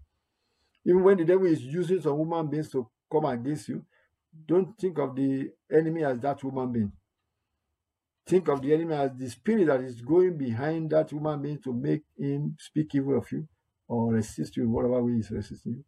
Even 0.84 1.02
when 1.02 1.16
the 1.16 1.24
devil 1.24 1.46
is 1.46 1.62
using 1.62 2.00
some 2.00 2.18
human 2.18 2.46
beings 2.48 2.70
to 2.70 2.86
come 3.10 3.24
against 3.24 3.68
you, 3.68 3.82
don't 4.46 4.78
think 4.78 4.98
of 4.98 5.16
the 5.16 5.50
enemy 5.72 6.04
as 6.04 6.18
that 6.20 6.40
human 6.40 6.70
being. 6.70 6.92
Think 8.26 8.48
of 8.48 8.60
the 8.60 8.74
enemy 8.74 8.94
as 8.94 9.12
the 9.16 9.30
spirit 9.30 9.66
that 9.68 9.80
is 9.80 10.00
going 10.00 10.36
behind 10.36 10.90
that 10.90 11.10
human 11.10 11.40
being 11.40 11.60
to 11.62 11.72
make 11.72 12.02
him 12.18 12.56
speak 12.58 12.92
evil 12.94 13.18
of 13.18 13.30
you 13.30 13.46
or 13.86 14.12
resist 14.12 14.56
you 14.56 14.64
in 14.64 14.72
whatever 14.72 15.02
way 15.02 15.14
he's 15.14 15.30
resisting 15.30 15.74
you. 15.74 15.84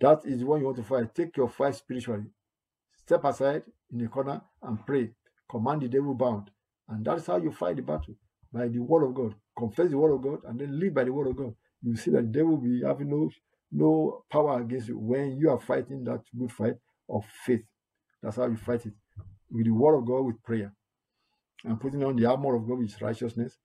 That 0.00 0.20
is 0.24 0.44
what 0.44 0.60
you 0.60 0.66
want 0.66 0.76
to 0.76 0.84
fight. 0.84 1.12
Take 1.14 1.36
your 1.36 1.48
fight 1.48 1.74
spiritually. 1.74 2.26
Step 2.96 3.24
aside 3.24 3.62
in 3.90 3.98
the 3.98 4.06
corner 4.06 4.40
and 4.62 4.86
pray. 4.86 5.10
Command 5.50 5.82
the 5.82 5.88
devil 5.88 6.14
bound. 6.14 6.50
And 6.88 7.04
that's 7.04 7.26
how 7.26 7.38
you 7.38 7.50
fight 7.50 7.76
the 7.76 7.82
battle. 7.82 8.14
By 8.52 8.68
the 8.68 8.78
word 8.78 9.04
of 9.04 9.14
God. 9.14 9.34
Confess 9.56 9.90
the 9.90 9.98
word 9.98 10.14
of 10.14 10.22
God 10.22 10.40
and 10.44 10.60
then 10.60 10.78
live 10.78 10.94
by 10.94 11.04
the 11.04 11.12
word 11.12 11.28
of 11.28 11.36
God. 11.36 11.54
You 11.82 11.96
see 11.96 12.12
that 12.12 12.22
the 12.22 12.38
devil 12.38 12.52
will 12.52 12.58
be 12.58 12.82
having 12.84 13.10
no, 13.10 13.30
no 13.72 14.24
power 14.30 14.60
against 14.60 14.88
you 14.88 14.98
when 14.98 15.38
you 15.38 15.50
are 15.50 15.58
fighting 15.58 16.04
that 16.04 16.22
good 16.38 16.52
fight 16.52 16.74
of 17.08 17.24
faith. 17.44 17.64
That's 18.22 18.36
how 18.36 18.46
you 18.46 18.56
fight 18.56 18.86
it. 18.86 18.92
With 19.50 19.64
the 19.66 19.72
word 19.72 19.96
of 19.98 20.06
God, 20.06 20.20
with 20.20 20.42
prayer. 20.44 20.72
And 21.64 21.80
putting 21.80 22.04
on 22.04 22.16
the 22.16 22.26
armor 22.26 22.54
of 22.54 22.66
God, 22.66 22.78
which 22.78 22.94
is 22.94 23.02
righteousness, 23.02 23.56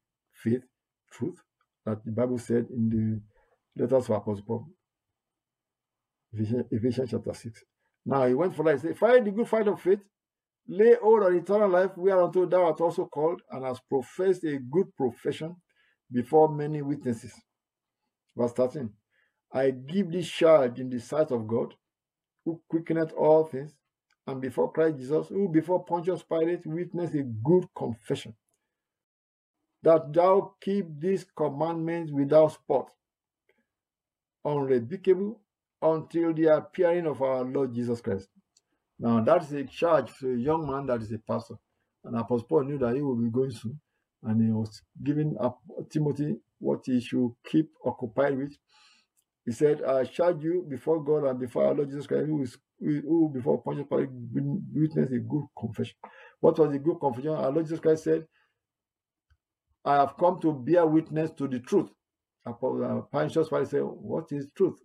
faith, 0.44 0.64
truth. 1.12 1.38
That 1.86 2.04
the 2.06 2.12
Bible 2.12 2.38
said 2.38 2.68
in 2.70 2.90
the 3.76 3.82
letters 3.82 4.10
of 4.10 4.16
Apostle 4.16 4.44
Paul. 4.48 4.68
Ephesians, 6.34 7.12
chapter 7.12 7.34
6. 7.34 7.64
Now 8.06 8.26
he 8.28 8.34
went 8.34 8.56
for 8.56 8.64
that. 8.64 8.76
He 8.76 8.80
said, 8.80 8.98
Fight 8.98 9.24
the 9.24 9.32
good 9.32 9.48
fight 9.48 9.68
of 9.68 9.82
faith, 9.82 10.00
lay 10.68 10.96
hold 11.02 11.24
on 11.24 11.36
eternal 11.36 11.70
life, 11.70 11.92
whereunto 11.96 12.46
thou 12.46 12.66
art 12.66 12.82
also 12.82 13.06
called, 13.06 13.42
and 13.52 13.66
hast 13.66 13.82
professed 13.88 14.44
a 14.44 14.58
good 14.58 14.96
profession 14.96 15.56
before 16.12 16.50
many 16.54 16.82
witnesses. 16.82 17.34
Verse 18.36 18.54
13. 18.54 18.90
I 19.54 19.72
give 19.72 20.12
this 20.12 20.28
charge 20.28 20.80
in 20.80 20.90
the 20.90 21.00
sight 21.00 21.32
of 21.32 21.48
God, 21.48 21.76
who 22.44 22.62
quickeneth 22.68 23.14
all 23.14 23.46
things, 23.46 23.74
and 24.28 24.42
before 24.42 24.72
Christ 24.72 24.98
Jesus, 24.98 25.28
who 25.30 25.50
before 25.50 25.84
Pontius 25.84 26.24
Pilate 26.24 26.66
witnessed 26.66 27.16
a 27.16 27.24
good 27.24 27.66
confession, 27.76 28.36
that 29.82 30.14
thou 30.14 30.56
keep 30.62 30.86
these 31.00 31.26
commandments 31.36 32.12
without 32.12 32.54
spot, 32.54 32.90
unrebukable, 34.46 35.36
until 35.82 36.34
the 36.34 36.56
appearing 36.56 37.06
of 37.06 37.22
our 37.22 37.44
Lord 37.44 37.74
Jesus 37.74 38.00
Christ. 38.00 38.30
Now, 38.98 39.22
that 39.22 39.44
is 39.44 39.52
a 39.52 39.66
charge 39.66 40.18
to 40.20 40.34
a 40.34 40.38
young 40.38 40.66
man 40.66 40.86
that 40.86 41.02
is 41.02 41.12
a 41.12 41.18
pastor. 41.18 41.56
And 42.06 42.18
Apostle 42.18 42.48
Paul 42.48 42.64
knew 42.64 42.78
that 42.78 42.96
he 42.96 43.02
would 43.02 43.22
be 43.22 43.30
going 43.30 43.52
soon. 43.52 43.80
And 44.24 44.42
he 44.42 44.52
was 44.52 44.82
giving 45.04 45.36
up 45.42 45.60
Timothy 45.90 46.38
what 46.60 46.84
he 46.86 47.02
should 47.02 47.32
keep 47.46 47.70
occupied 47.86 48.38
with. 48.38 48.54
He 49.46 49.52
said, 49.52 49.84
I 49.84 50.06
charge 50.06 50.44
you 50.44 50.66
before 50.70 51.04
God 51.04 51.26
and 51.30 51.40
before 51.40 51.66
our 51.66 51.74
Lord 51.74 51.90
Jesus 51.90 52.08
Christ, 52.08 52.28
who 52.28 52.44
is 52.44 52.58
who 52.80 53.30
before 53.34 53.62
Pontius 53.62 53.88
Pilate 53.90 54.10
witnessed 54.12 55.14
a 55.14 55.20
good 55.20 55.46
confession. 55.58 55.96
What 56.40 56.60
was 56.60 56.72
the 56.72 56.80
good 56.80 57.00
confession? 57.00 57.32
Our 57.32 57.52
Lord 57.52 57.66
Jesus 57.66 57.80
Christ 57.80 58.04
said, 58.06 58.26
I 59.86 59.96
have 59.96 60.16
come 60.18 60.40
to 60.42 60.54
bear 60.54 60.86
witness 60.86 61.32
to 61.32 61.48
the 61.48 61.60
truth. 61.60 61.90
Uh, 62.46 62.54
Pontius 63.12 63.50
Pilate 63.50 63.68
said, 63.70 63.82
What 63.84 64.32
is 64.32 64.48
truth? 64.56 64.80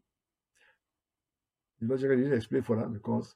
logically 1.80 2.16
didn't 2.16 2.34
explain 2.34 2.62
for 2.62 2.76
that 2.76 2.92
because 2.92 3.34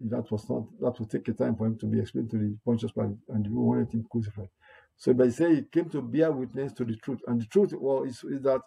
that 0.00 0.30
was 0.30 0.48
not 0.50 0.64
that 0.80 0.98
would 0.98 1.10
take 1.10 1.28
a 1.28 1.32
time 1.32 1.54
for 1.56 1.66
him 1.66 1.78
to 1.78 1.86
be 1.86 2.00
explained 2.00 2.30
to 2.30 2.38
the 2.38 2.56
Pontius 2.64 2.92
Pilate 2.92 3.16
and 3.28 3.46
who 3.46 3.62
wanted 3.62 3.92
him 3.92 4.04
crucified. 4.10 4.48
So 4.96 5.14
by 5.14 5.28
saying 5.28 5.54
he 5.56 5.62
came 5.62 5.88
to 5.90 6.02
bear 6.02 6.30
witness 6.32 6.72
to 6.74 6.84
the 6.84 6.96
truth, 6.96 7.20
and 7.26 7.40
the 7.40 7.46
truth 7.46 7.72
well 7.76 8.04
is, 8.04 8.22
is 8.24 8.42
that 8.42 8.60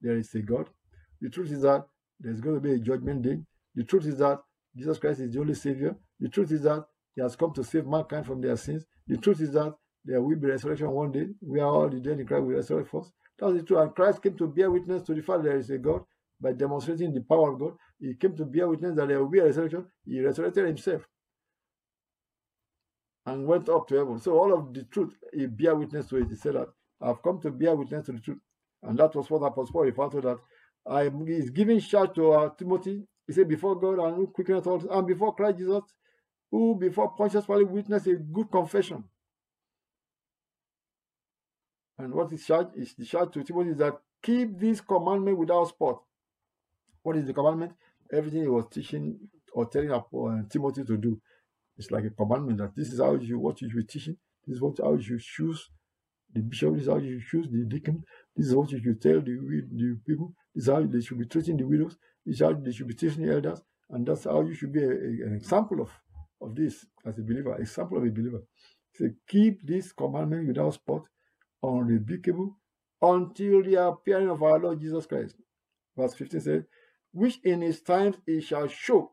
there 0.00 0.16
is 0.16 0.34
a 0.34 0.40
God. 0.40 0.68
The 1.24 1.30
truth 1.30 1.52
is 1.52 1.62
that 1.62 1.86
there's 2.20 2.42
going 2.42 2.56
to 2.56 2.60
be 2.60 2.72
a 2.72 2.78
judgment 2.78 3.22
day. 3.22 3.38
The 3.74 3.82
truth 3.82 4.04
is 4.04 4.18
that 4.18 4.40
Jesus 4.76 4.98
Christ 4.98 5.20
is 5.20 5.32
the 5.32 5.40
only 5.40 5.54
Savior. 5.54 5.96
The 6.20 6.28
truth 6.28 6.52
is 6.52 6.64
that 6.64 6.84
He 7.14 7.22
has 7.22 7.34
come 7.34 7.50
to 7.54 7.64
save 7.64 7.86
mankind 7.86 8.26
from 8.26 8.42
their 8.42 8.56
sins. 8.56 8.84
The 9.06 9.16
truth 9.16 9.40
is 9.40 9.52
that 9.52 9.74
there 10.04 10.20
will 10.20 10.36
be 10.36 10.48
resurrection 10.48 10.90
one 10.90 11.12
day. 11.12 11.28
We 11.40 11.60
are 11.60 11.66
all 11.66 11.88
the 11.88 11.98
dead 11.98 12.20
in 12.20 12.26
Christ 12.26 12.44
will 12.44 12.56
resurrect 12.56 12.90
first. 12.90 13.10
That's 13.38 13.54
the 13.54 13.62
truth. 13.62 13.80
And 13.80 13.94
Christ 13.94 14.22
came 14.22 14.36
to 14.36 14.46
bear 14.46 14.70
witness 14.70 15.02
to 15.04 15.14
the 15.14 15.22
fact 15.22 15.44
there 15.44 15.56
is 15.56 15.70
a 15.70 15.78
God 15.78 16.02
by 16.38 16.52
demonstrating 16.52 17.14
the 17.14 17.22
power 17.22 17.54
of 17.54 17.58
God. 17.58 17.72
He 17.98 18.12
came 18.16 18.36
to 18.36 18.44
bear 18.44 18.68
witness 18.68 18.94
that 18.96 19.08
there 19.08 19.20
will 19.20 19.30
be 19.30 19.38
a 19.38 19.46
resurrection. 19.46 19.86
He 20.04 20.20
resurrected 20.20 20.66
himself 20.66 21.08
and 23.24 23.46
went 23.46 23.70
up 23.70 23.88
to 23.88 23.94
heaven. 23.96 24.20
So 24.20 24.38
all 24.38 24.52
of 24.52 24.74
the 24.74 24.82
truth, 24.82 25.14
he 25.32 25.46
bear 25.46 25.74
witness 25.74 26.06
to 26.08 26.18
it. 26.18 26.28
He 26.28 26.34
said 26.34 26.56
that 26.56 26.68
I've 27.00 27.22
come 27.22 27.40
to 27.40 27.50
bear 27.50 27.74
witness 27.74 28.04
to 28.06 28.12
the 28.12 28.20
truth. 28.20 28.40
And 28.82 28.98
that 28.98 29.14
was 29.14 29.30
what 29.30 29.38
Apostle 29.38 29.72
Paul 29.72 29.84
referred 29.84 30.10
to 30.10 30.20
that 30.20 30.38
I 30.86 31.10
is 31.26 31.50
giving 31.50 31.80
charge 31.80 32.14
to 32.14 32.32
uh, 32.32 32.50
Timothy. 32.50 33.02
He 33.26 33.32
said, 33.32 33.48
before 33.48 33.74
God 33.76 33.98
and 34.06 34.16
who 34.16 34.26
quickeneth 34.26 34.66
all, 34.66 34.82
and 34.90 35.06
before 35.06 35.34
Christ 35.34 35.58
Jesus, 35.58 35.82
who 36.50 36.74
before 36.74 37.14
Pontius 37.16 37.46
Pilate 37.46 37.68
witnessed 37.68 38.06
a 38.06 38.14
good 38.16 38.50
confession. 38.50 39.02
And 41.98 42.12
what 42.12 42.32
is 42.32 42.44
charge 42.44 42.68
is 42.74 42.94
the 42.94 43.04
charge 43.04 43.32
to 43.32 43.44
Timothy 43.44 43.70
is 43.70 43.78
that 43.78 43.98
keep 44.22 44.58
this 44.58 44.80
commandment 44.80 45.38
without 45.38 45.68
spot. 45.68 46.02
What 47.02 47.16
is 47.16 47.26
the 47.26 47.32
commandment? 47.32 47.72
Everything 48.12 48.42
he 48.42 48.48
was 48.48 48.66
teaching 48.70 49.18
or 49.52 49.66
telling 49.66 49.90
uh, 49.90 50.02
Timothy 50.50 50.84
to 50.84 50.96
do. 50.96 51.20
It's 51.76 51.90
like 51.90 52.04
a 52.04 52.10
commandment 52.10 52.58
that 52.58 52.74
this 52.76 52.92
is 52.92 53.00
how 53.00 53.14
you 53.14 53.38
what 53.38 53.60
you 53.60 53.70
should 53.70 53.86
be 53.86 53.92
teaching. 53.92 54.16
This 54.46 54.56
is 54.56 54.62
what 54.62 54.78
how 54.78 54.94
you 54.94 55.18
choose 55.18 55.70
the 56.32 56.40
bishop. 56.40 56.74
This 56.74 56.82
is 56.82 56.88
how 56.88 56.98
you 56.98 57.20
choose 57.30 57.48
the 57.50 57.64
deacon. 57.64 58.04
This 58.36 58.48
is 58.48 58.54
what 58.54 58.70
you 58.70 58.80
should 58.82 59.00
tell 59.00 59.20
the, 59.20 59.62
the 59.72 59.98
people. 60.06 60.34
This 60.54 60.64
is 60.64 60.70
how 60.70 60.82
they 60.82 61.00
should 61.00 61.18
be 61.18 61.26
treating 61.26 61.56
the 61.56 61.64
widows. 61.64 61.96
This 62.24 62.36
is 62.36 62.40
how 62.42 62.52
they 62.52 62.72
should 62.72 62.88
be 62.88 62.94
teaching 62.94 63.26
the 63.26 63.34
elders. 63.34 63.60
And 63.90 64.06
that's 64.06 64.24
how 64.24 64.40
you 64.42 64.54
should 64.54 64.72
be 64.72 64.82
a, 64.82 64.88
a, 64.88 65.26
an 65.26 65.34
example 65.34 65.80
of, 65.80 65.90
of 66.40 66.54
this 66.54 66.86
as 67.04 67.18
a 67.18 67.22
believer, 67.22 67.56
example 67.56 67.98
of 67.98 68.04
a 68.04 68.10
believer. 68.10 68.42
Say, 68.94 69.10
keep 69.28 69.66
this 69.66 69.92
commandment 69.92 70.46
without 70.48 70.74
spot, 70.74 71.02
unrebukable, 71.62 72.54
until 73.02 73.62
the 73.62 73.86
appearing 73.86 74.30
of 74.30 74.42
our 74.42 74.58
Lord 74.58 74.80
Jesus 74.80 75.06
Christ. 75.06 75.36
Verse 75.96 76.14
15 76.14 76.40
says, 76.40 76.62
which 77.12 77.38
in 77.44 77.60
his 77.60 77.80
times 77.82 78.16
he 78.26 78.40
shall 78.40 78.68
show. 78.68 79.12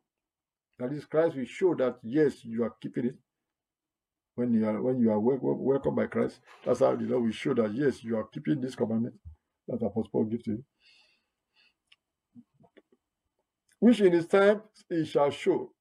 That 0.79 0.91
is, 0.91 1.05
Christ 1.05 1.35
will 1.35 1.45
show 1.45 1.75
that 1.75 1.99
yes, 2.03 2.43
you 2.43 2.63
are 2.63 2.73
keeping 2.81 3.05
it. 3.05 3.15
When 4.35 4.53
you 4.53 4.67
are 4.67 4.81
when 4.81 4.99
you 4.99 5.11
are 5.11 5.19
welcome, 5.19 5.63
welcome 5.63 5.93
by 5.95 6.07
Christ, 6.07 6.39
that's 6.65 6.79
how 6.79 6.95
the 6.95 7.03
Lord 7.03 7.23
will 7.23 7.31
show 7.31 7.53
that 7.53 7.73
yes, 7.75 8.03
you 8.03 8.17
are 8.17 8.23
keeping 8.23 8.61
this 8.61 8.75
commandment 8.75 9.15
that 9.67 9.75
Apostle 9.85 10.09
Paul 10.11 10.25
gives 10.25 10.43
to 10.45 10.51
you. 10.51 10.63
Which 13.81 13.99
in 13.99 14.13
his 14.13 14.27
time 14.27 14.61
he 14.87 15.03
shall 15.05 15.31
show 15.31 15.71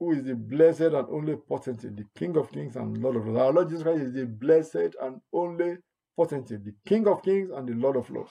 who 0.00 0.12
is 0.12 0.24
the 0.24 0.34
blessed 0.34 0.80
and 0.80 1.06
only 1.10 1.36
potentate, 1.36 1.94
the 1.94 2.06
King 2.16 2.36
of 2.38 2.50
kings 2.50 2.74
and 2.76 2.96
Lord 3.02 3.16
of 3.16 3.26
lords. 3.26 3.38
Our 3.38 3.52
Lord 3.52 3.68
Jesus 3.68 3.82
Christ 3.82 4.02
is 4.02 4.12
the 4.14 4.24
blessed 4.24 4.96
and 5.02 5.20
only 5.30 5.76
potentate, 6.16 6.64
the 6.64 6.74
King 6.86 7.06
of 7.06 7.22
kings 7.22 7.50
and 7.54 7.68
the 7.68 7.74
Lord 7.74 7.96
of 7.96 8.08
lords. 8.08 8.30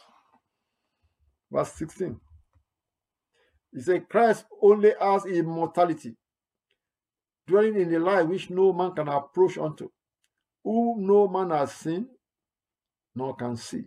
Verse 1.51 1.71
16. 1.73 2.19
He 3.71 3.81
said, 3.81 4.09
Christ 4.09 4.45
only 4.63 4.93
has 4.99 5.27
immortality, 5.27 6.15
dwelling 7.45 7.79
in 7.79 7.91
the 7.91 7.99
light 7.99 8.27
which 8.27 8.49
no 8.49 8.73
man 8.73 8.93
can 8.93 9.09
approach 9.09 9.59
unto, 9.59 9.89
whom 10.63 11.05
no 11.05 11.27
man 11.27 11.51
has 11.51 11.71
seen 11.71 12.07
nor 13.13 13.35
can 13.35 13.55
see, 13.55 13.83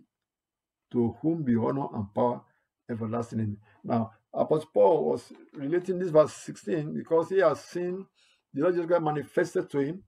to 0.93 1.17
whom 1.21 1.43
be 1.43 1.57
honor 1.57 1.89
and 1.95 2.15
power 2.15 2.43
everlasting. 2.89 3.57
Now, 3.83 4.13
Apostle 4.33 4.71
Paul 4.73 5.05
was 5.11 5.33
relating 5.55 5.99
this 5.99 6.11
verse 6.11 6.33
16 6.33 6.95
because 6.95 7.31
he 7.31 7.39
has 7.39 7.65
seen 7.65 8.07
the 8.53 8.63
Lord 8.63 8.75
Jesus 8.75 8.87
Christ 8.87 9.03
manifested 9.03 9.71
to 9.71 9.79
him 9.79 10.03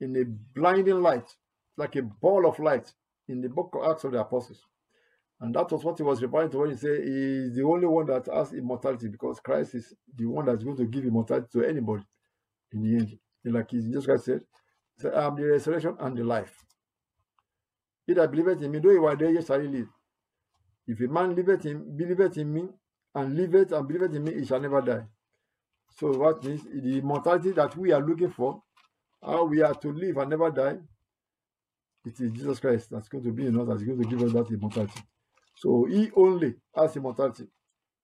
in 0.00 0.16
a 0.16 0.24
blinding 0.24 1.00
light, 1.00 1.28
like 1.76 1.96
a 1.96 2.02
ball 2.02 2.46
of 2.46 2.58
light 2.58 2.92
in 3.28 3.40
the 3.40 3.48
book 3.48 3.74
of 3.74 3.90
Acts 3.90 4.04
of 4.04 4.12
the 4.12 4.20
Apostles. 4.20 4.60
And 5.40 5.54
that 5.54 5.70
was 5.70 5.84
what 5.84 5.98
he 5.98 6.02
was 6.02 6.22
referring 6.22 6.50
to 6.50 6.58
when 6.58 6.70
he 6.70 6.76
said 6.76 7.02
he 7.02 7.46
is 7.46 7.56
the 7.56 7.62
only 7.62 7.86
one 7.86 8.06
that 8.06 8.26
has 8.32 8.52
immortality 8.52 9.08
because 9.08 9.40
Christ 9.40 9.74
is 9.74 9.92
the 10.16 10.26
one 10.26 10.46
that's 10.46 10.64
going 10.64 10.76
to 10.78 10.86
give 10.86 11.04
immortality 11.04 11.48
to 11.52 11.64
anybody 11.64 12.04
in 12.72 12.82
the 12.82 12.96
end. 12.96 13.18
And 13.44 13.54
like 13.54 13.68
Jesus 13.68 14.06
Christ 14.06 14.24
said, 14.24 14.40
I 15.14 15.26
am 15.26 15.36
the 15.36 15.44
resurrection 15.44 15.96
and 16.00 16.16
the 16.16 16.24
life. 16.24 16.54
He 18.06 18.14
that 18.14 18.30
believeth 18.30 18.62
in 18.62 18.70
me, 18.70 18.78
though 18.78 18.90
he 18.90 18.98
were 18.98 19.14
dead, 19.16 19.34
yet 19.34 19.46
shall 19.46 19.60
he 19.60 19.68
live. 19.68 19.88
If 20.86 21.00
a 21.00 21.08
man 21.08 21.34
liveth 21.34 21.66
in, 21.66 21.96
believeth 21.96 22.38
in 22.38 22.52
me, 22.52 22.68
and 23.16 23.36
liveth 23.36 23.72
and 23.72 23.88
believeth 23.88 24.14
in 24.14 24.24
me, 24.24 24.34
he 24.40 24.46
shall 24.46 24.60
never 24.60 24.82
die. 24.82 25.06
So 25.98 26.12
what 26.18 26.44
means 26.44 26.62
the 26.64 26.98
immortality 26.98 27.52
that 27.52 27.76
we 27.76 27.92
are 27.92 28.02
looking 28.06 28.30
for, 28.30 28.62
how 29.24 29.46
we 29.46 29.62
are 29.62 29.74
to 29.74 29.92
live 29.92 30.18
and 30.18 30.30
never 30.30 30.50
die, 30.52 30.78
it 32.06 32.20
is 32.20 32.32
Jesus 32.32 32.60
Christ 32.60 32.90
that's 32.90 33.08
going 33.08 33.24
to 33.24 33.32
be 33.32 33.46
in 33.46 33.60
us, 33.60 33.68
that's 33.68 33.84
going 33.84 34.02
to 34.02 34.08
give 34.08 34.22
us 34.22 34.32
that 34.34 34.50
immortality. 34.54 35.02
So 35.56 35.86
he 35.90 36.10
only 36.16 36.56
has 36.76 36.96
immortality. 36.96 37.46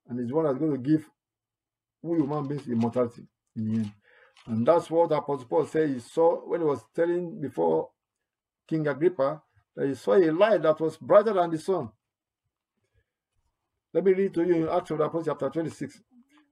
and 0.08 0.20
is 0.20 0.32
one 0.32 0.46
that's 0.46 0.58
going 0.58 0.72
to 0.72 0.78
give 0.78 1.08
we 2.02 2.18
human 2.18 2.48
beings 2.48 2.68
immortality 2.68 3.24
in 3.56 3.64
the 3.72 3.78
end. 3.80 3.92
And 4.46 4.66
that's 4.66 4.90
what 4.90 5.12
Apostle 5.12 5.46
Paul 5.46 5.66
said 5.66 5.90
he 5.90 6.00
saw 6.00 6.36
when 6.48 6.60
he 6.62 6.66
was 6.66 6.84
telling 6.94 7.40
before 7.40 7.90
King 8.68 8.88
Agrippa 8.88 9.42
that 9.76 9.88
he 9.88 9.94
saw 9.94 10.14
a 10.14 10.30
light 10.32 10.62
that 10.62 10.80
was 10.80 10.96
brighter 10.98 11.32
than 11.34 11.50
the 11.50 11.58
sun. 11.58 11.90
Let 13.94 14.04
me 14.04 14.12
read 14.12 14.34
to 14.34 14.44
you 14.44 14.54
in 14.54 14.68
Acts 14.68 14.90
of 14.90 14.98
the 14.98 15.04
Apostles, 15.04 15.26
chapter 15.26 15.50
26. 15.50 16.00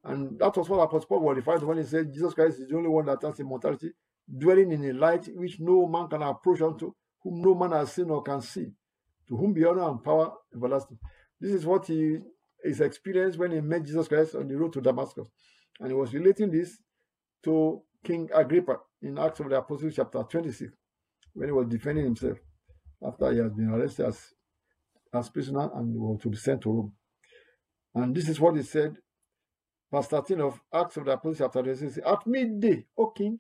And 0.05 0.39
that 0.39 0.57
was 0.57 0.69
what 0.69 0.81
Apostle 0.81 1.09
Paul 1.09 1.35
to 1.35 1.67
when 1.67 1.79
he 1.79 1.85
said 1.85 2.13
Jesus 2.13 2.35
Christ 2.35 2.61
is 2.61 2.69
the 2.69 2.77
only 2.77 2.89
one 2.89 3.07
that 3.07 3.23
has 3.23 3.39
immortality, 3.41 3.91
dwelling 4.39 4.73
in 4.73 4.85
a 4.85 4.93
light 4.93 5.29
which 5.35 5.61
no 5.61 5.87
man 5.87 6.09
can 6.09 6.23
approach 6.23 6.61
unto, 6.63 6.93
whom 7.23 7.43
no 7.43 7.55
man 7.55 7.73
has 7.73 7.93
seen 7.93 8.11
or 8.11 8.23
can 8.23 8.41
see, 8.41 8.67
to 9.29 9.37
whom 9.37 9.53
be 9.53 9.65
honor 9.65 9.89
and 9.89 10.03
power 10.03 10.33
everlasting. 10.55 10.99
This 11.41 11.53
is 11.53 11.67
what 11.67 11.87
he 11.87 12.19
his 12.63 12.81
experience 12.81 13.37
when 13.37 13.53
he 13.53 13.61
met 13.61 13.85
Jesus 13.85 14.09
Christ 14.09 14.35
on 14.35 14.47
the 14.47 14.57
road 14.57 14.73
to 14.75 14.81
Damascus. 14.81 15.27
And 15.79 15.89
he 15.89 15.95
was 15.95 16.13
relating 16.13 16.51
this 16.51 16.79
to 17.45 17.83
King 18.05 18.29
Agrippa 18.35 18.77
in 19.03 19.19
Acts 19.19 19.41
of 19.41 19.49
the 19.49 19.57
Apostles, 19.57 19.95
chapter 19.97 20.23
26, 20.23 20.73
when 21.33 21.49
he 21.49 21.53
was 21.53 21.67
defending 21.69 22.05
himself 22.05 22.39
after 23.03 23.33
he 23.33 23.39
had 23.39 23.57
been 23.57 23.71
arrested 23.71 24.07
as, 24.07 24.35
as 25.15 25.31
prisoner 25.31 25.71
and 25.75 25.95
was 25.95 26.21
to 26.21 26.29
be 26.29 26.37
sent 26.37 26.61
to 26.63 26.71
Rome. 26.71 26.93
And 27.95 28.15
this 28.15 28.29
is 28.29 28.41
what 28.41 28.57
he 28.57 28.63
said, 28.63 28.97
verse 29.93 30.07
13 30.07 30.41
of 30.41 30.61
Acts 30.73 30.97
of 30.97 31.05
the 31.07 31.13
Apostles, 31.13 31.39
chapter 31.39 31.63
26. 31.63 31.99
At 32.07 32.27
midday, 32.27 32.87
O 32.97 33.09
king, 33.09 33.39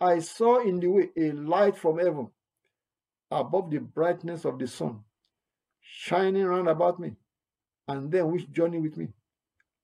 I 0.00 0.18
saw 0.18 0.60
in 0.60 0.80
the 0.80 0.88
way 0.88 1.10
a 1.16 1.32
light 1.32 1.76
from 1.76 1.98
heaven 1.98 2.28
above 3.30 3.70
the 3.70 3.78
brightness 3.78 4.44
of 4.44 4.58
the 4.58 4.66
sun, 4.66 5.00
shining 5.80 6.44
round 6.44 6.68
about 6.68 6.98
me, 7.00 7.16
and 7.88 8.10
then 8.10 8.30
which 8.30 8.50
journeyed 8.50 8.82
with 8.82 8.96
me. 8.96 9.08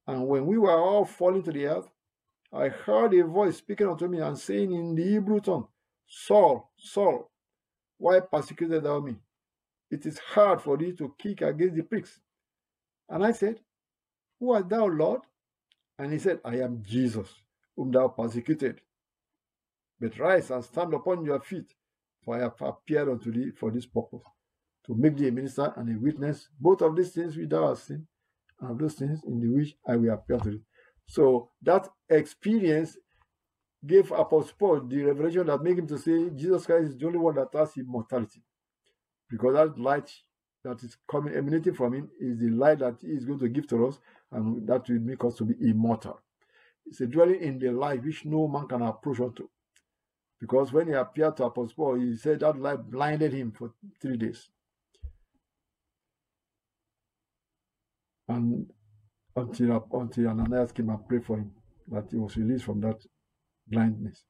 And 0.07 0.27
when 0.27 0.47
we 0.47 0.59
were 0.59 0.79
all 0.79 1.05
falling 1.05 1.43
to 1.45 1.53
the 1.53 1.67
earth, 1.67 1.89
I 2.53 2.69
heard 2.69 3.15
a 3.15 3.25
voice 3.25 3.59
speaking 3.59 3.89
unto 3.89 4.09
me 4.09 4.19
and 4.19 4.39
saying 4.39 4.73
in 4.73 4.95
the 4.95 5.05
Hebrew 5.05 5.41
tongue, 5.41 5.69
Saul, 6.07 6.71
Saul, 6.77 7.31
why 7.97 8.21
persecuted 8.21 8.83
thou 8.83 9.01
me? 9.01 9.17
It 9.91 10.05
is 10.05 10.19
hard 10.19 10.61
for 10.61 10.77
thee 10.77 10.93
to 10.93 11.15
kick 11.19 11.41
against 11.41 11.77
the 11.77 11.83
pricks. 11.83 12.19
And 13.09 13.25
I 13.25 13.33
said, 13.33 13.61
Who 14.43 14.51
art 14.51 14.69
thou, 14.69 14.89
Lord? 14.89 15.21
And 16.01 16.13
he 16.13 16.19
said, 16.19 16.41
I 16.45 16.57
am 16.57 16.83
Jesus, 16.85 17.29
whom 17.77 17.93
thou 17.93 18.09
persecuted. 18.09 18.81
But 20.01 20.19
rise 20.19 20.51
and 20.51 20.65
stand 20.65 20.93
upon 20.95 21.25
your 21.25 21.39
feet, 21.39 21.73
for 22.25 22.35
I 22.35 22.41
have 22.41 22.61
appeared 22.61 23.09
unto 23.09 23.31
thee 23.31 23.53
for 23.57 23.71
this 23.71 23.87
purpose, 23.87 24.25
to 24.87 24.97
make 24.97 25.17
thee 25.17 25.29
a 25.29 25.31
minister 25.31 25.73
and 25.77 25.97
a 25.97 26.01
witness, 26.01 26.49
both 26.59 26.83
of 26.83 26.97
these 26.97 27.13
things 27.13 27.37
which 27.37 27.51
thou 27.51 27.69
hast 27.69 27.87
seen, 27.87 28.05
and 28.61 28.73
of 28.73 28.79
those 28.79 28.95
things 28.95 29.21
in 29.25 29.39
the 29.39 29.47
which 29.47 29.77
I 29.87 29.95
will 29.95 30.13
appear 30.13 30.39
to 30.39 30.51
thee. 30.51 30.63
So 31.07 31.51
that 31.63 31.89
experience 32.11 32.99
gave 33.87 34.11
Apostle 34.11 34.55
Paul 34.59 34.81
the 34.89 35.05
revelation 35.05 35.47
that 35.47 35.63
made 35.63 35.79
him 35.79 35.87
to 35.87 35.99
say 35.99 36.31
Jesus 36.31 36.67
Christ 36.67 36.89
is 36.89 36.99
the 36.99 37.07
only 37.07 37.19
one 37.19 37.37
that 37.37 37.55
has 37.55 37.77
immortality. 37.77 38.43
Because 39.31 39.55
that 39.55 39.79
light 39.79 40.11
that 40.65 40.83
is 40.83 40.97
coming 41.11 41.35
emanating 41.35 41.75
from 41.75 41.95
him 41.95 42.11
is 42.21 42.39
the 42.39 42.51
light 42.51 42.79
that 42.79 42.97
he 43.01 43.09
is 43.09 43.25
going 43.25 43.39
to 43.41 43.49
give 43.49 43.67
to 43.69 43.87
us, 43.87 43.99
and 44.31 44.67
that 44.67 44.89
will 44.89 45.01
make 45.01 45.25
us 45.25 45.35
to 45.37 45.45
be 45.45 45.55
immortal. 45.69 46.21
It's 46.87 47.01
a 47.01 47.07
dwelling 47.07 47.41
in 47.41 47.59
the 47.59 47.71
light 47.71 48.03
which 48.03 48.25
no 48.25 48.49
man 48.49 48.67
can 48.67 48.83
approach 48.83 49.21
unto. 49.21 49.49
Because 50.41 50.73
when 50.73 50.89
he 50.89 50.93
appeared 50.95 51.37
to 51.37 51.45
Apostle 51.45 51.75
Paul, 51.77 52.01
he 52.01 52.17
said 52.17 52.41
that 52.41 52.59
light 52.59 52.91
blinded 52.91 53.33
him 53.33 53.53
for 53.53 53.73
three 54.01 54.17
days. 54.17 54.49
And 58.29 58.67
until 59.37 59.87
until 59.93 60.29
Ananias 60.29 60.73
came 60.73 60.91
and 60.91 61.07
prayed 61.07 61.25
for 61.25 61.37
him 61.37 61.53
that 61.89 62.07
he 62.11 62.17
was 62.17 62.37
released 62.37 62.65
from 62.65 62.81
that 62.81 63.01
blindness. 63.67 64.25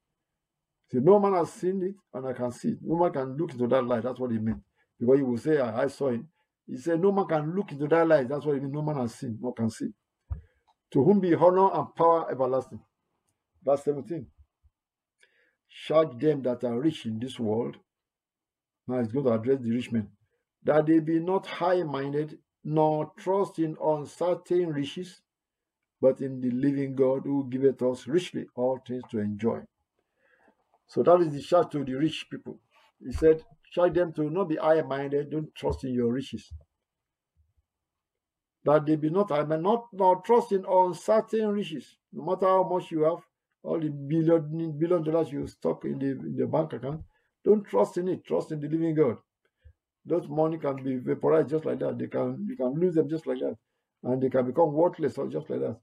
See, 0.90 0.99
no 0.99 1.18
man 1.18 1.35
has 1.35 1.53
seen 1.53 1.83
it, 1.83 1.95
and 2.12 2.27
I 2.27 2.33
can 2.33 2.53
see 2.53 2.68
it. 2.68 2.79
No 2.83 2.99
man 2.99 3.12
can 3.12 3.37
look 3.37 3.53
into 3.53 3.66
that 3.66 3.83
light. 3.83 4.03
That's 4.03 4.18
what 4.18 4.31
he 4.31 4.38
meant. 4.38 4.62
Because 5.03 5.19
he 5.19 5.25
will 5.25 5.37
say, 5.38 5.59
I, 5.59 5.83
I 5.83 5.87
saw 5.88 6.11
him. 6.11 6.29
He 6.65 6.77
said, 6.77 7.01
No 7.01 7.11
man 7.11 7.27
can 7.27 7.57
look 7.57 7.73
into 7.73 7.88
that 7.88 8.07
light. 8.07 8.29
That's 8.29 8.47
what 8.47 8.62
means. 8.62 8.73
No 8.73 8.83
man 8.83 8.95
has 8.99 9.17
seen, 9.17 9.37
no 9.43 9.51
can 9.51 9.69
see. 9.69 9.88
To 10.93 11.03
whom 11.03 11.19
be 11.19 11.35
honor 11.35 11.71
and 11.75 11.93
power 11.97 12.31
everlasting. 12.31 12.79
Verse 13.65 13.83
17. 13.83 14.29
Charge 15.69 16.21
them 16.21 16.43
that 16.43 16.62
are 16.62 16.79
rich 16.79 17.05
in 17.07 17.19
this 17.19 17.37
world. 17.41 17.79
Now 18.87 19.01
he's 19.01 19.11
going 19.11 19.25
to 19.25 19.33
address 19.33 19.59
the 19.61 19.73
rich 19.73 19.91
men. 19.91 20.07
That 20.62 20.87
they 20.87 21.01
be 21.01 21.19
not 21.19 21.47
high 21.49 21.83
minded, 21.83 22.38
nor 22.62 23.11
trust 23.19 23.59
in 23.59 23.77
uncertain 23.85 24.69
riches, 24.69 25.21
but 26.01 26.21
in 26.21 26.41
the 26.41 26.51
living 26.51 26.95
God 26.95 27.23
who 27.25 27.49
giveth 27.51 27.83
us 27.83 28.07
richly 28.07 28.47
all 28.55 28.79
things 28.87 29.03
to 29.11 29.19
enjoy. 29.19 29.62
So 30.87 31.03
that 31.03 31.21
is 31.23 31.33
the 31.33 31.43
charge 31.43 31.71
to 31.73 31.85
the 31.85 31.95
rich 31.95 32.27
people. 32.31 32.61
He 33.05 33.11
said, 33.11 33.43
charge 33.73 33.95
them 33.95 34.13
to 34.15 34.31
not 34.31 34.49
be 34.51 34.57
high 34.57 34.83
minded, 34.83 35.31
don't 35.31 35.55
trust 35.57 35.85
in 35.85 35.95
your 35.95 36.13
riches. 36.13 36.53
That 38.65 38.87
they 38.87 38.97
be 38.97 39.11
not 39.11 39.31
high 39.31 39.45
minded, 39.45 39.63
not, 39.65 39.87
not 39.93 40.25
trust 40.25 40.53
in 40.53 40.65
uncertain 40.69 41.49
riches. 41.51 41.97
No 42.13 42.25
matter 42.25 42.47
how 42.47 42.65
much 42.69 42.91
you 42.93 43.05
have, 43.05 43.19
all 43.65 43.81
the 43.81 43.91
billion 43.91 44.79
billion 44.79 45.03
dollars 45.05 45.33
you 45.33 45.47
stock 45.47 45.85
in 45.85 45.99
the 45.99 46.11
in 46.11 46.37
the 46.37 46.47
bank 46.47 46.73
account, 46.75 47.03
don't 47.45 47.65
trust 47.65 47.99
in 47.99 48.09
it. 48.09 48.25
Trust 48.27 48.53
in 48.53 48.61
the 48.61 48.69
living 48.69 48.95
God 48.95 49.19
those 50.05 50.29
money 50.29 50.59
can 50.59 50.83
be 50.83 50.97
vaporized 50.97 51.51
just 51.51 51.65
like 51.65 51.79
that. 51.81 51.99
They 51.99 52.09
can 52.09 52.47
you 52.49 52.57
can 52.57 52.75
lose 52.75 52.95
them 52.95 53.09
just 53.09 53.27
like 53.27 53.39
that, 53.39 53.57
and 54.05 54.23
they 54.23 54.31
can 54.31 54.47
become 54.47 54.73
worthless 54.73 55.19
or 55.19 55.29
just 55.29 55.49
like 55.51 55.61
that. 55.61 55.79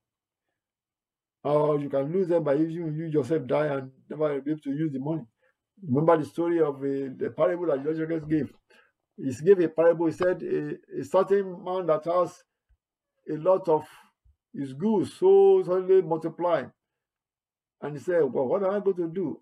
Or 1.44 1.80
you 1.80 1.90
can 1.90 2.12
lose 2.12 2.28
them 2.28 2.44
by 2.44 2.56
even 2.56 2.72
you 2.72 3.06
yourself 3.06 3.48
die 3.48 3.68
and 3.68 3.92
never 4.10 4.42
be 4.42 4.52
able 4.52 4.62
to 4.62 4.72
use 4.72 4.92
the 4.92 5.00
money. 5.00 5.24
Remember 5.88 6.18
the 6.18 6.26
story 6.26 6.60
of 6.62 6.76
uh, 6.78 7.14
the 7.18 7.34
parable 7.36 7.68
that 7.68 7.84
Jesus 7.84 8.24
gave. 8.30 8.52
He 9.18 9.46
gave 9.46 9.60
a 9.60 9.70
parable. 9.70 10.08
He 10.08 10.14
said 10.14 10.42
a, 10.44 11.02
a 11.02 11.04
certain 11.04 11.64
man 11.64 11.88
that 11.88 12.06
has 12.06 12.44
a 13.30 13.38
lot 13.38 13.68
of 13.70 13.86
his 14.54 14.74
goods 14.74 15.14
so 15.20 15.64
suddenly 15.66 16.02
multiply, 16.02 16.64
and 17.82 17.98
he 17.98 18.04
said, 18.04 18.24
"Well, 18.24 18.48
what 18.48 18.64
am 18.64 18.72
I 18.72 18.80
going 18.80 18.98
to 18.98 19.10
do? 19.10 19.40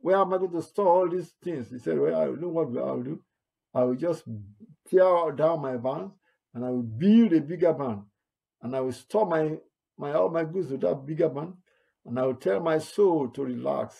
Where 0.00 0.16
am 0.18 0.32
I 0.34 0.38
going 0.38 0.52
to 0.52 0.62
store 0.62 0.88
all 0.88 1.08
these 1.10 1.32
things? 1.42 1.70
He 1.70 1.78
said, 1.78 1.98
Well, 1.98 2.14
I 2.20 2.26
know 2.26 2.48
what 2.48 2.68
I 2.68 2.92
will 2.92 3.02
do. 3.02 3.22
I 3.74 3.84
will 3.84 3.96
just 3.96 4.24
tear 4.88 5.32
down 5.32 5.62
my 5.62 5.76
barns 5.76 6.12
and 6.54 6.64
I 6.64 6.70
will 6.70 6.82
build 6.82 7.32
a 7.32 7.40
bigger 7.40 7.72
barn. 7.72 8.04
And 8.62 8.76
I 8.76 8.80
will 8.80 8.92
store 8.92 9.26
my, 9.26 9.56
my 9.98 10.12
all 10.14 10.30
my 10.30 10.44
goods 10.44 10.68
to 10.70 10.78
that 10.78 11.06
bigger 11.06 11.28
barn. 11.28 11.54
And 12.06 12.18
I 12.18 12.22
will 12.26 12.36
tell 12.36 12.60
my 12.60 12.78
soul 12.78 13.28
to 13.30 13.44
relax. 13.44 13.96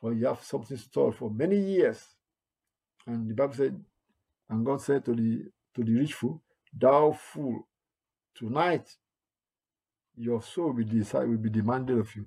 For 0.00 0.14
you 0.14 0.26
have 0.26 0.42
something 0.42 0.76
stored 0.76 1.14
for 1.14 1.30
many 1.30 1.58
years. 1.58 2.02
And 3.06 3.28
the 3.28 3.34
Bible 3.34 3.54
said, 3.54 3.84
and 4.48 4.64
God 4.64 4.80
said 4.80 5.04
to 5.04 5.14
the 5.14 5.44
to 5.74 5.84
the 5.84 5.94
rich 5.94 6.14
fool, 6.14 6.42
Thou 6.72 7.12
fool, 7.12 7.68
tonight 8.34 8.88
your 10.16 10.42
soul 10.42 10.66
will, 10.66 10.72
be 10.74 10.84
decide, 10.84 11.28
will 11.28 11.36
be 11.36 11.50
demanded 11.50 11.98
of 11.98 12.14
you. 12.16 12.26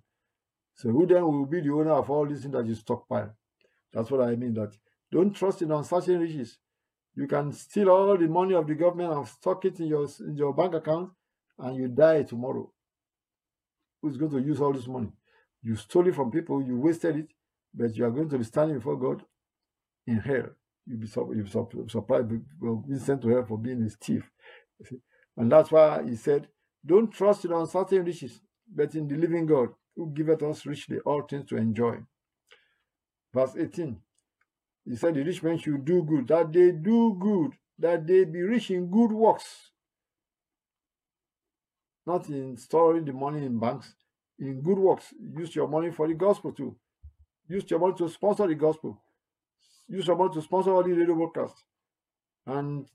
So 0.76 0.90
who 0.90 1.06
then 1.06 1.24
will 1.24 1.46
be 1.46 1.62
the 1.62 1.72
owner 1.72 1.92
of 1.92 2.10
all 2.10 2.26
these 2.26 2.42
things 2.42 2.54
that 2.54 2.66
you 2.66 2.76
stockpile? 2.76 3.36
That's 3.92 4.10
what 4.10 4.22
I 4.22 4.36
mean. 4.36 4.54
That 4.54 4.76
don't 5.12 5.34
trust 5.34 5.62
in 5.62 5.72
uncertain 5.72 6.20
riches. 6.20 6.58
You 7.16 7.28
can 7.28 7.52
steal 7.52 7.90
all 7.90 8.18
the 8.18 8.28
money 8.28 8.56
of 8.56 8.66
the 8.66 8.74
government 8.74 9.14
and 9.14 9.28
stock 9.28 9.64
it 9.66 9.80
in 9.80 9.88
your 9.88 10.08
in 10.22 10.36
your 10.36 10.54
bank 10.54 10.74
account, 10.74 11.12
and 11.60 11.76
you 11.76 11.88
die 11.88 12.24
tomorrow. 12.24 12.72
Who's 14.02 14.18
going 14.18 14.32
to 14.32 14.40
use 14.40 14.60
all 14.60 14.74
this 14.74 14.88
money? 14.88 15.12
You 15.62 15.76
stole 15.76 16.08
it 16.08 16.16
from 16.16 16.32
people. 16.32 16.62
You 16.62 16.78
wasted 16.78 17.18
it, 17.18 17.28
but 17.74 17.96
you 17.96 18.06
are 18.06 18.12
going 18.12 18.30
to 18.30 18.38
be 18.38 18.44
standing 18.44 18.78
before 18.78 18.98
God 18.98 19.24
in 20.08 20.18
hell. 20.18 20.50
You'll 20.86 21.00
be, 21.00 21.08
you'll 21.16 21.44
be 21.44 21.90
surprised. 21.90 22.32
Well, 22.60 22.84
being 22.88 23.00
sent 23.00 23.22
to 23.22 23.30
hell 23.30 23.46
for 23.46 23.58
being 23.58 23.84
a 23.84 23.90
thief. 23.90 24.30
And 25.38 25.52
that's 25.52 25.72
why 25.72 26.04
he 26.04 26.16
said, 26.16 26.48
"Don't 26.86 27.12
trust 27.12 27.46
in 27.46 27.54
uncertain 27.54 28.04
riches, 28.04 28.42
but 28.68 28.94
in 28.96 29.08
the 29.08 29.16
living 29.16 29.46
God." 29.46 29.70
who 29.96 30.12
giveth 30.14 30.44
us 30.44 30.66
richly 30.66 31.00
all 31.00 31.22
things 31.22 31.46
to 31.50 31.58
enjoy. 31.58 31.98
Verse 33.34 33.56
18. 33.58 33.98
He 34.86 34.96
said, 34.96 35.16
The 35.16 35.24
rich 35.24 35.42
man 35.44 35.58
should 35.58 35.86
do 35.86 36.04
good, 36.04 36.28
that 36.28 36.52
they 36.52 36.72
do 36.72 37.16
good, 37.20 37.52
that 37.80 38.06
they 38.06 38.26
be 38.26 38.42
rich 38.42 38.70
in 38.72 38.90
good 38.90 39.12
works. 39.12 39.72
Not 42.06 42.28
in 42.30 42.58
storing 42.58 43.06
the 43.06 43.14
money 43.14 43.46
in 43.46 43.60
banks, 43.60 43.96
in 44.38 44.62
good 44.62 44.78
works. 44.78 45.14
Use 45.38 45.56
your 45.56 45.68
money 45.68 45.90
for 45.92 46.08
the 46.08 46.14
gospel 46.14 46.52
too. 46.52 46.76
Use 47.48 47.70
your 47.70 47.80
money 47.80 47.96
to 47.98 48.10
sponsor 48.10 48.48
the 48.48 48.56
gospel. 48.56 49.02
Use 49.88 50.08
your 50.08 50.16
money 50.16 50.34
to 50.34 50.42
sponsor 50.42 50.72
all 50.72 50.84
the 50.84 50.92
radio 50.94 51.16
broadcasts. 51.16 51.64
And 52.46 52.88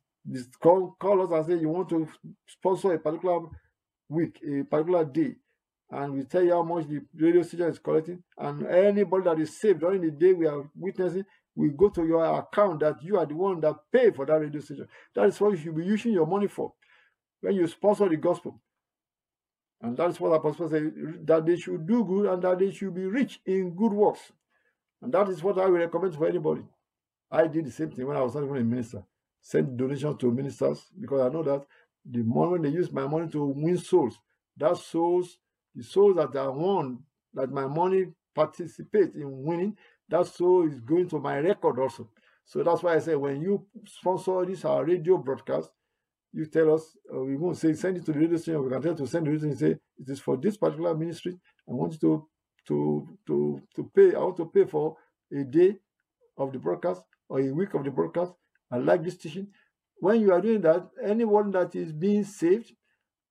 call, 0.61 0.96
call 0.98 1.22
us 1.22 1.30
and 1.32 1.46
say 1.46 1.61
you 1.62 1.68
want 1.68 1.88
to 1.90 2.08
sponsor 2.46 2.94
a 2.94 2.98
particular 2.98 3.40
week, 4.08 4.40
a 4.46 4.64
particular 4.64 5.04
day 5.04 5.37
and 5.90 6.12
we 6.14 6.24
tell 6.24 6.42
you 6.42 6.52
how 6.52 6.62
much 6.62 6.87
the 6.87 7.00
radio 7.18 7.42
station 7.42 7.68
is 7.68 7.78
collecting. 7.78 8.22
And 8.37 8.66
anybody 8.66 9.24
that 9.24 9.40
is 9.40 9.58
saved 9.58 9.80
during 9.80 10.02
the 10.02 10.11
day 10.11 10.32
we 10.32 10.46
are 10.46 10.68
witnessing, 10.76 11.24
we 11.54 11.70
go 11.70 11.88
to 11.90 12.06
your 12.06 12.24
account 12.38 12.80
that 12.80 13.02
you 13.02 13.16
are 13.18 13.26
the 13.26 13.34
one 13.34 13.61
that 13.61 13.76
pay 13.90 14.11
for 14.11 14.26
that 14.26 14.34
radio 14.40 14.61
station. 14.61 14.87
That 15.14 15.26
is 15.26 15.40
what 15.40 15.52
you 15.52 15.56
should 15.56 15.76
be 15.76 15.84
using 15.84 16.12
your 16.12 16.26
money 16.26 16.46
for. 16.46 16.72
when 17.40 17.54
you 17.54 17.66
sponsor 17.66 18.08
the 18.08 18.16
gospel. 18.16 18.61
And 19.80 19.96
that's 19.96 20.18
what 20.18 20.32
Apostle 20.32 20.68
said 20.68 20.92
that 21.26 21.46
they 21.46 21.56
should 21.56 21.86
do 21.86 22.04
good 22.04 22.26
and 22.26 22.42
that 22.42 22.58
they 22.58 22.70
should 22.72 22.94
be 22.94 23.06
rich 23.06 23.40
in 23.46 23.74
good 23.74 23.92
works. 23.92 24.32
And 25.00 25.12
that 25.12 25.28
is 25.28 25.42
what 25.42 25.58
I 25.58 25.66
will 25.66 25.78
recommend 25.78 26.14
for 26.16 26.26
anybody. 26.26 26.62
I 27.30 27.46
did 27.46 27.66
the 27.66 27.70
same 27.70 27.90
thing 27.90 28.06
when 28.06 28.16
I 28.16 28.22
was 28.22 28.34
not 28.34 28.44
even 28.44 28.56
a 28.56 28.64
minister. 28.64 29.04
Send 29.40 29.76
donations 29.76 30.16
to 30.18 30.32
ministers 30.32 30.86
because 31.00 31.20
I 31.20 31.28
know 31.32 31.42
that 31.44 31.64
the 32.04 32.22
moment 32.22 32.64
they 32.64 32.70
use 32.70 32.90
my 32.90 33.06
money 33.06 33.28
to 33.30 33.44
win 33.44 33.78
souls, 33.78 34.18
that 34.56 34.76
souls, 34.76 35.38
the 35.74 35.84
souls 35.84 36.16
that 36.16 36.34
are 36.34 36.50
won, 36.50 36.98
that 37.34 37.52
my 37.52 37.66
money 37.66 38.06
participates 38.34 39.14
in 39.14 39.44
winning, 39.44 39.76
that 40.08 40.26
soul 40.26 40.66
is 40.66 40.80
going 40.80 41.08
to 41.10 41.20
my 41.20 41.38
record 41.38 41.78
also. 41.78 42.08
So 42.44 42.62
that's 42.62 42.82
why 42.82 42.94
I 42.94 42.98
say 42.98 43.14
when 43.14 43.40
you 43.42 43.66
sponsor 43.86 44.44
this 44.46 44.64
our 44.64 44.84
radio 44.84 45.18
broadcast, 45.18 45.70
you 46.38 46.46
tell 46.46 46.72
us, 46.72 46.96
uh, 47.12 47.20
we 47.20 47.37
won't 47.37 47.57
say 47.57 47.72
send 47.72 47.96
it 47.96 48.05
to 48.07 48.12
the 48.12 48.18
radio 48.20 48.37
station. 48.37 48.62
We 48.62 48.70
can 48.70 48.81
tell 48.81 48.94
to 48.94 49.07
send 49.09 49.27
the 49.27 49.31
radio 49.33 49.53
station. 49.53 49.59
Say 49.59 49.81
it 49.98 50.09
is 50.09 50.20
for 50.20 50.37
this 50.37 50.57
particular 50.57 50.94
ministry. 50.94 51.37
I 51.68 51.72
want 51.72 51.94
you 51.94 51.98
to 51.98 52.29
to 52.68 53.09
to 53.27 53.62
to 53.74 53.90
pay. 53.94 54.14
I 54.14 54.20
want 54.20 54.37
to 54.37 54.46
pay 54.46 54.64
for 54.64 54.96
a 55.37 55.42
day 55.42 55.77
of 56.37 56.53
the 56.53 56.59
broadcast 56.61 57.03
or 57.29 57.40
a 57.40 57.51
week 57.51 57.74
of 57.74 57.83
the 57.83 57.90
broadcast. 57.90 58.33
I 58.70 58.77
like 58.77 59.03
this 59.03 59.16
teaching. 59.16 59.48
When 59.98 60.20
you 60.20 60.33
are 60.33 60.40
doing 60.40 60.61
that, 60.61 60.88
anyone 61.05 61.51
that 61.51 61.74
is 61.74 61.90
being 61.92 62.22
saved 62.22 62.72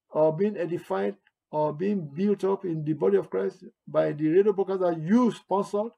or 0.10 0.36
being 0.36 0.58
edified 0.58 1.16
or 1.50 1.72
being 1.72 2.02
built 2.14 2.44
up 2.44 2.66
in 2.66 2.84
the 2.84 2.92
body 2.92 3.16
of 3.16 3.30
Christ 3.30 3.64
by 3.88 4.12
the 4.12 4.28
radio 4.28 4.52
broadcast 4.52 4.82
that 4.82 5.00
you 5.00 5.32
sponsored, 5.32 5.94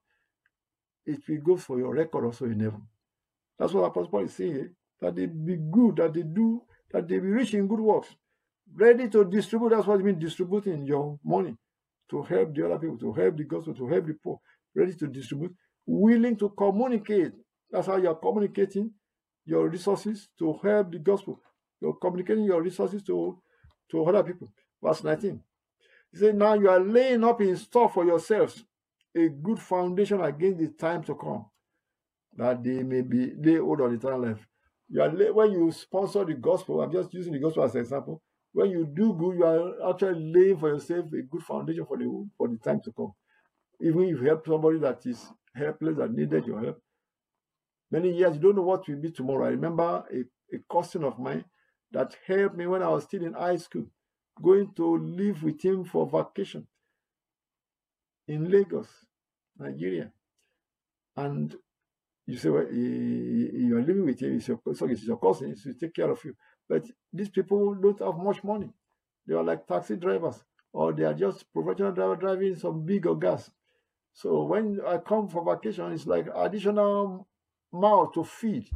it 1.07 1.27
will 1.27 1.41
go 1.41 1.57
for 1.57 1.79
your 1.79 1.95
record 1.95 2.25
also 2.25 2.45
in 2.45 2.59
heaven. 2.59 2.83
That's 3.57 3.73
what 3.73 3.85
Apostle 3.85 4.11
Paul 4.11 4.25
is 4.25 4.33
saying. 4.35 4.75
That 5.01 5.15
they 5.15 5.25
be 5.25 5.55
good, 5.55 5.95
that 5.95 6.13
they 6.13 6.21
do 6.21 6.61
that 6.91 7.07
they 7.07 7.19
be 7.19 7.27
rich 7.27 7.53
in 7.53 7.67
good 7.67 7.79
works, 7.79 8.09
ready 8.73 9.09
to 9.09 9.25
distribute. 9.25 9.69
That's 9.69 9.87
what 9.87 9.99
it 9.99 10.03
means 10.03 10.19
distributing 10.19 10.85
your 10.85 11.19
money 11.23 11.55
to 12.09 12.23
help 12.23 12.55
the 12.55 12.65
other 12.65 12.79
people, 12.79 12.97
to 12.97 13.13
help 13.13 13.37
the 13.37 13.43
gospel, 13.43 13.73
to 13.75 13.87
help 13.87 14.07
the 14.07 14.13
poor, 14.13 14.39
ready 14.75 14.93
to 14.95 15.07
distribute, 15.07 15.55
willing 15.85 16.35
to 16.37 16.49
communicate. 16.49 17.33
That's 17.71 17.87
how 17.87 17.97
you're 17.97 18.15
communicating 18.15 18.91
your 19.45 19.69
resources 19.69 20.29
to 20.39 20.59
help 20.63 20.91
the 20.91 20.99
gospel. 20.99 21.39
You're 21.81 21.93
communicating 21.93 22.43
your 22.43 22.61
resources 22.61 23.03
to, 23.03 23.39
to 23.91 24.05
other 24.05 24.23
people. 24.23 24.51
Verse 24.81 25.03
19. 25.03 25.41
He 26.11 26.17
said, 26.17 26.35
Now 26.35 26.55
you 26.55 26.69
are 26.69 26.79
laying 26.79 27.23
up 27.23 27.41
in 27.41 27.55
store 27.57 27.89
for 27.89 28.05
yourselves 28.05 28.63
a 29.15 29.29
good 29.29 29.59
foundation 29.59 30.21
against 30.21 30.59
the 30.59 30.67
time 30.69 31.03
to 31.03 31.15
come, 31.15 31.45
that 32.35 32.63
they 32.63 32.83
may 32.83 33.01
be 33.01 33.33
lay 33.35 33.57
hold 33.57 33.81
on 33.81 33.95
eternal 33.95 34.21
life. 34.21 34.47
You 34.89 35.01
are 35.01 35.09
when 35.33 35.51
you 35.51 35.71
sponsor 35.71 36.25
the 36.25 36.33
gospel. 36.33 36.81
I'm 36.81 36.91
just 36.91 37.13
using 37.13 37.33
the 37.33 37.39
gospel 37.39 37.63
as 37.63 37.75
an 37.75 37.81
example. 37.81 38.21
When 38.53 38.71
you 38.71 38.85
do 38.85 39.13
good, 39.13 39.37
you 39.37 39.45
are 39.45 39.91
actually 39.91 40.33
laying 40.33 40.57
for 40.57 40.69
yourself 40.69 41.13
a 41.13 41.21
good 41.21 41.43
foundation 41.43 41.85
for 41.85 41.97
the 41.97 42.27
for 42.37 42.47
the 42.47 42.57
time 42.57 42.81
to 42.81 42.91
come. 42.91 43.13
Even 43.81 44.03
if 44.03 44.19
you 44.21 44.25
help 44.27 44.45
somebody 44.47 44.79
that 44.79 45.05
is 45.05 45.27
helpless 45.55 45.97
that 45.97 46.11
needed 46.11 46.45
your 46.45 46.59
help, 46.61 46.81
many 47.91 48.11
years 48.11 48.35
you 48.35 48.41
don't 48.41 48.55
know 48.55 48.63
what 48.63 48.87
will 48.87 48.95
be 48.97 49.11
tomorrow. 49.11 49.45
I 49.45 49.49
remember 49.49 50.03
a, 50.11 50.55
a 50.55 50.59
cousin 50.71 51.03
of 51.03 51.19
mine 51.19 51.45
that 51.91 52.15
helped 52.25 52.57
me 52.57 52.67
when 52.67 52.83
I 52.83 52.89
was 52.89 53.03
still 53.03 53.23
in 53.23 53.33
high 53.33 53.57
school, 53.57 53.85
going 54.41 54.73
to 54.75 54.97
live 54.97 55.43
with 55.43 55.61
him 55.63 55.85
for 55.85 56.07
vacation 56.09 56.67
in 58.27 58.49
Lagos, 58.49 58.87
Nigeria. 59.57 60.11
And 61.15 61.55
you 62.29 63.51
you 63.53 63.77
are 63.77 63.81
living 63.81 64.05
with 64.05 64.21
him, 64.21 64.35
it's 64.37 64.47
your, 64.47 64.59
sorry, 64.73 64.93
it's 64.93 65.03
your 65.03 65.17
cousin, 65.17 65.55
he 65.63 65.73
take 65.73 65.93
care 65.93 66.09
of 66.09 66.23
you. 66.23 66.33
But 66.67 66.85
these 67.11 67.29
people 67.29 67.73
don't 67.75 67.99
have 67.99 68.17
much 68.17 68.43
money. 68.43 68.69
They 69.27 69.35
are 69.35 69.43
like 69.43 69.67
taxi 69.67 69.95
drivers, 69.95 70.43
or 70.73 70.93
they 70.93 71.03
are 71.03 71.13
just 71.13 71.51
professional 71.53 71.91
driver 71.91 72.15
driving 72.15 72.55
some 72.55 72.85
bigger 72.85 73.15
gas. 73.15 73.49
So 74.13 74.43
when 74.43 74.79
I 74.85 74.97
come 74.97 75.27
for 75.27 75.43
vacation, 75.45 75.91
it's 75.91 76.05
like 76.05 76.27
additional 76.35 77.27
mouth 77.71 78.13
to 78.13 78.23
feed. 78.23 78.69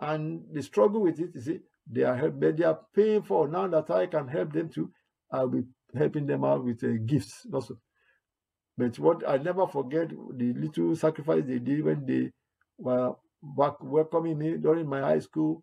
And 0.00 0.44
the 0.52 0.62
struggle 0.62 1.02
with 1.02 1.20
it, 1.20 1.30
you 1.34 1.40
see, 1.40 1.60
they 1.90 2.02
are 2.02 2.16
help, 2.16 2.40
they 2.40 2.64
are 2.64 2.80
paying 2.94 3.22
for 3.22 3.48
now 3.48 3.66
that 3.68 3.90
I 3.90 4.06
can 4.06 4.28
help 4.28 4.52
them 4.52 4.68
to, 4.70 4.90
I'll 5.30 5.48
be 5.48 5.64
helping 5.96 6.26
them 6.26 6.44
out 6.44 6.64
with 6.64 6.82
uh, 6.84 6.98
gifts 7.06 7.46
also. 7.52 7.78
But 8.76 8.98
what 8.98 9.28
I 9.28 9.36
never 9.36 9.66
forget 9.66 10.08
the 10.08 10.52
little 10.54 10.96
sacrifice 10.96 11.44
they 11.46 11.58
did 11.58 11.84
when 11.84 12.06
they 12.06 12.30
were 12.80 13.14
welcoming 13.42 14.38
me 14.38 14.56
during 14.56 14.86
my 14.86 15.00
high 15.00 15.18
school 15.18 15.62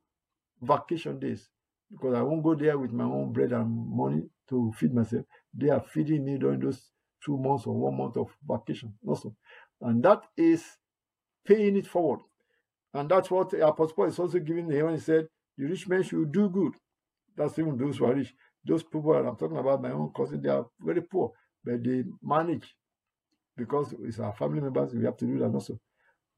vacation 0.62 1.20
days 1.20 1.50
because 1.92 2.16
I 2.16 2.22
won't 2.22 2.44
go 2.44 2.56
there 2.56 2.78
with 2.78 2.92
my 2.92 3.06
own 3.06 3.32
bread 3.34 3.52
and 3.52 3.70
money 3.90 4.24
to 4.50 4.74
feed 4.78 4.94
myself. 4.94 5.26
They 5.54 5.70
are 5.70 5.82
feeding 5.82 6.26
me 6.26 6.38
during 6.38 6.60
those 6.60 6.92
two 7.24 7.38
months 7.38 7.66
or 7.68 7.76
one 7.76 7.98
month 7.98 8.18
of 8.18 8.30
vacation 8.48 8.94
also. 9.06 9.36
And 9.82 10.04
that 10.04 10.24
is 10.38 10.64
paying 11.46 11.78
it 11.78 11.88
forward. 11.88 12.22
And 12.94 13.10
that's 13.10 13.30
what 13.30 13.54
Apostle 13.54 13.96
Paul 13.96 14.06
is 14.06 14.20
also 14.20 14.40
giving 14.40 14.70
here 14.70 14.86
when 14.86 14.96
he 14.96 15.00
said, 15.00 15.28
The 15.58 15.66
rich 15.66 15.88
man 15.88 16.04
should 16.04 16.32
do 16.32 16.50
good. 16.50 16.74
That's 17.36 17.58
even 17.60 17.78
those 17.78 17.98
who 17.98 18.06
are 18.06 18.16
rich. 18.16 18.34
Those 18.66 18.84
people 18.84 19.14
I'm 19.14 19.36
talking 19.36 19.58
about, 19.58 19.82
my 19.82 19.92
own 19.92 20.12
cousin, 20.16 20.42
they 20.42 20.50
are 20.50 20.66
very 20.80 21.02
poor, 21.02 21.32
but 21.64 21.84
they 21.84 22.04
manage 22.22 22.76
because 23.56 23.94
it's 24.04 24.20
our 24.20 24.34
family 24.34 24.62
members, 24.62 24.94
we 24.94 25.06
have 25.06 25.18
to 25.18 25.26
do 25.26 25.40
that 25.40 25.54
also. 25.54 25.80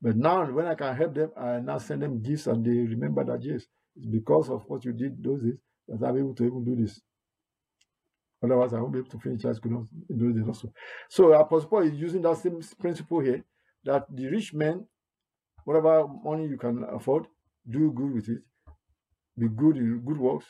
But 0.01 0.15
now, 0.15 0.45
when 0.51 0.65
I 0.65 0.75
can 0.75 0.95
help 0.95 1.13
them, 1.13 1.31
I 1.37 1.59
now 1.59 1.77
send 1.77 2.01
them 2.01 2.21
gifts 2.21 2.47
and 2.47 2.65
they 2.65 2.71
remember 2.71 3.23
that, 3.25 3.43
yes, 3.43 3.65
it's 3.95 4.05
because 4.09 4.49
of 4.49 4.63
what 4.67 4.85
you 4.85 4.93
did 4.93 5.21
those 5.23 5.41
days 5.41 5.57
that 5.87 6.05
I'm 6.05 6.17
able 6.17 6.35
to 6.35 6.45
even 6.45 6.63
do 6.63 6.75
this. 6.75 7.01
Otherwise, 8.41 8.73
I 8.73 8.79
won't 8.79 8.93
be 8.93 8.99
able 8.99 9.09
to 9.09 9.19
finish 9.19 9.43
high 9.43 9.53
school 9.53 9.87
in 10.09 10.17
those 10.17 10.35
days 10.35 10.47
also. 10.47 10.71
So, 11.09 11.33
Apostle 11.33 11.69
Paul 11.69 11.83
is 11.83 11.95
using 11.99 12.21
that 12.21 12.37
same 12.37 12.61
principle 12.79 13.19
here 13.19 13.43
that 13.83 14.05
the 14.09 14.27
rich 14.27 14.53
man, 14.53 14.85
whatever 15.65 16.07
money 16.07 16.47
you 16.47 16.57
can 16.57 16.85
afford, 16.85 17.27
do 17.69 17.91
good 17.91 18.13
with 18.13 18.29
it, 18.29 18.41
be 19.37 19.49
good 19.49 19.77
in 19.77 19.99
good 20.05 20.17
works, 20.17 20.45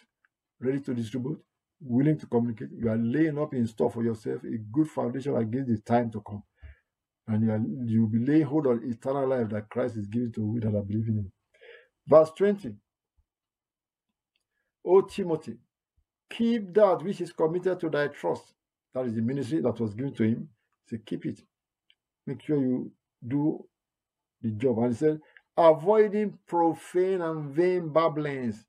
ready 0.59 0.79
to 0.81 0.93
distribute, 0.93 1.39
willing 1.81 2.19
to 2.19 2.27
communicate. 2.27 2.69
You 2.77 2.89
are 2.89 2.97
laying 2.97 3.39
up 3.39 3.53
in 3.55 3.65
store 3.65 3.89
for 3.91 4.03
yourself 4.03 4.43
a 4.43 4.57
good 4.71 4.87
foundation 4.87 5.35
against 5.35 5.69
the 5.69 5.77
time 5.79 6.11
to 6.11 6.21
come 6.21 6.43
and 7.29 7.43
you, 7.43 7.51
are, 7.51 7.61
you 7.85 8.05
will 8.07 8.21
laying 8.27 8.43
hold 8.45 8.67
on 8.67 8.81
eternal 8.83 9.27
life 9.27 9.49
that 9.49 9.69
Christ 9.69 9.97
is 9.97 10.07
giving 10.07 10.31
to 10.33 10.41
we 10.45 10.59
that 10.61 10.75
are 10.75 10.83
believing 10.83 11.17
in. 11.17 11.31
Verse 12.07 12.31
20. 12.35 12.73
O 14.85 15.01
Timothy, 15.01 15.57
keep 16.29 16.73
that 16.73 17.03
which 17.03 17.21
is 17.21 17.31
committed 17.31 17.79
to 17.79 17.89
thy 17.89 18.07
trust. 18.07 18.53
That 18.95 19.05
is 19.05 19.13
the 19.13 19.21
ministry 19.21 19.61
that 19.61 19.79
was 19.79 19.93
given 19.93 20.13
to 20.15 20.23
him. 20.23 20.49
Say, 20.87 20.97
keep 21.05 21.25
it. 21.27 21.41
Make 22.25 22.41
sure 22.41 22.57
you 22.57 22.91
do 23.27 23.65
the 24.41 24.51
job. 24.51 24.79
And 24.79 24.93
he 24.93 24.95
said, 24.95 25.19
avoiding 25.57 26.39
profane 26.47 27.21
and 27.21 27.51
vain 27.53 27.93
babblings. 27.93 28.65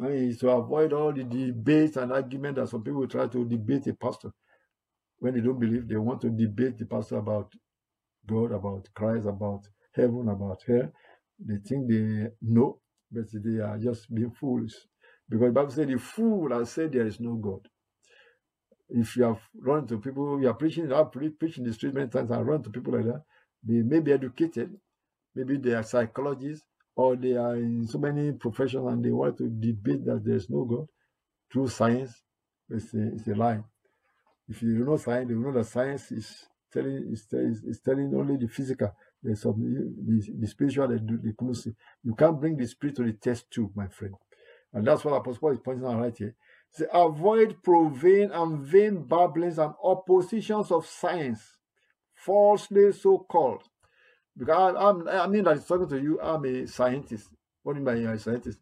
I 0.00 0.08
mean, 0.08 0.36
to 0.38 0.50
avoid 0.50 0.92
all 0.92 1.12
the 1.12 1.22
debates 1.24 1.96
and 1.96 2.12
arguments 2.12 2.58
that 2.60 2.68
some 2.68 2.82
people 2.82 3.06
try 3.06 3.28
to 3.28 3.44
debate 3.44 3.86
a 3.86 3.94
pastor. 3.94 4.32
When 5.18 5.34
they 5.34 5.40
don't 5.40 5.60
believe, 5.60 5.86
they 5.86 5.96
want 5.96 6.22
to 6.22 6.30
debate 6.30 6.78
the 6.78 6.86
pastor 6.86 7.18
about 7.18 7.52
God, 8.26 8.52
about 8.52 8.88
Christ, 8.94 9.26
about 9.26 9.62
heaven, 9.94 10.28
about 10.28 10.60
hell. 10.66 10.90
They 11.38 11.56
think 11.66 11.88
they 11.90 12.28
know, 12.42 12.80
but 13.10 13.24
they 13.32 13.60
are 13.60 13.78
just 13.78 14.12
being 14.14 14.30
fools. 14.32 14.74
Because 15.28 15.48
the 15.48 15.52
Bible 15.52 15.70
said, 15.70 15.88
the 15.88 15.98
fool 15.98 16.50
has 16.56 16.70
said 16.70 16.92
there 16.92 17.06
is 17.06 17.20
no 17.20 17.34
God. 17.34 17.60
If 18.90 19.16
you 19.16 19.24
have 19.24 19.40
run 19.60 19.86
to 19.88 19.98
people, 19.98 20.40
you 20.40 20.48
are 20.48 20.54
preaching, 20.54 20.92
I've 20.92 21.10
preaching 21.12 21.64
the 21.64 21.72
street 21.72 21.94
many 21.94 22.08
times, 22.08 22.30
I 22.30 22.40
run 22.40 22.62
to 22.62 22.70
people 22.70 22.94
like 22.94 23.06
that. 23.06 23.22
They 23.64 23.82
may 23.82 24.00
be 24.00 24.12
educated, 24.12 24.76
maybe 25.34 25.56
they 25.56 25.72
are 25.74 25.82
psychologists, 25.82 26.66
or 26.94 27.16
they 27.16 27.36
are 27.36 27.56
in 27.56 27.86
so 27.86 27.98
many 27.98 28.32
professions 28.32 28.86
and 28.86 29.04
they 29.04 29.10
want 29.10 29.38
to 29.38 29.48
debate 29.48 30.04
that 30.04 30.22
there 30.24 30.36
is 30.36 30.50
no 30.50 30.64
God 30.64 30.86
through 31.52 31.68
science. 31.68 32.22
It's 32.68 32.92
a, 32.94 33.08
it's 33.14 33.26
a 33.28 33.34
lie. 33.34 33.62
If 34.48 34.62
you 34.62 34.84
know 34.84 34.96
science, 34.98 35.30
you 35.30 35.40
know 35.40 35.52
that 35.52 35.64
science 35.66 36.12
is 36.12 36.44
telling 36.72 37.12
is 37.12 37.80
telling 37.84 38.12
only 38.14 38.36
the 38.36 38.48
physical. 38.48 38.92
The, 39.22 39.34
the 40.40 40.46
spiritual 40.48 40.88
they 40.88 40.98
do 40.98 41.18
they 41.22 41.32
couldn't. 41.38 41.76
You 42.02 42.14
can't 42.14 42.40
bring 42.40 42.56
the 42.56 42.66
spirit 42.66 42.96
to 42.96 43.04
the 43.04 43.12
test 43.12 43.50
too, 43.50 43.70
my 43.74 43.86
friend. 43.88 44.14
And 44.72 44.86
that's 44.86 45.04
what 45.04 45.14
Apostle 45.14 45.40
Paul 45.40 45.52
is 45.52 45.58
pointing 45.64 45.86
out 45.86 46.00
right 46.00 46.16
here. 46.16 46.34
Say, 46.70 46.86
avoid 46.92 47.62
profane 47.62 48.30
and 48.32 48.60
vain 48.60 49.06
babblings 49.06 49.58
and 49.58 49.74
oppositions 49.84 50.70
of 50.70 50.86
science, 50.86 51.42
falsely 52.14 52.92
so 52.92 53.18
called. 53.18 53.62
Because 54.36 54.74
I, 54.74 54.88
am 54.88 55.08
I 55.08 55.26
mean 55.26 55.46
it's 55.46 55.66
talking 55.66 55.88
to 55.88 56.00
you, 56.00 56.18
I'm 56.20 56.44
a 56.46 56.66
scientist. 56.66 57.28
What 57.62 57.74
do 57.74 57.80
you 57.80 57.84
mean 57.86 58.06
by 58.06 58.12
a 58.12 58.18
scientist? 58.18 58.58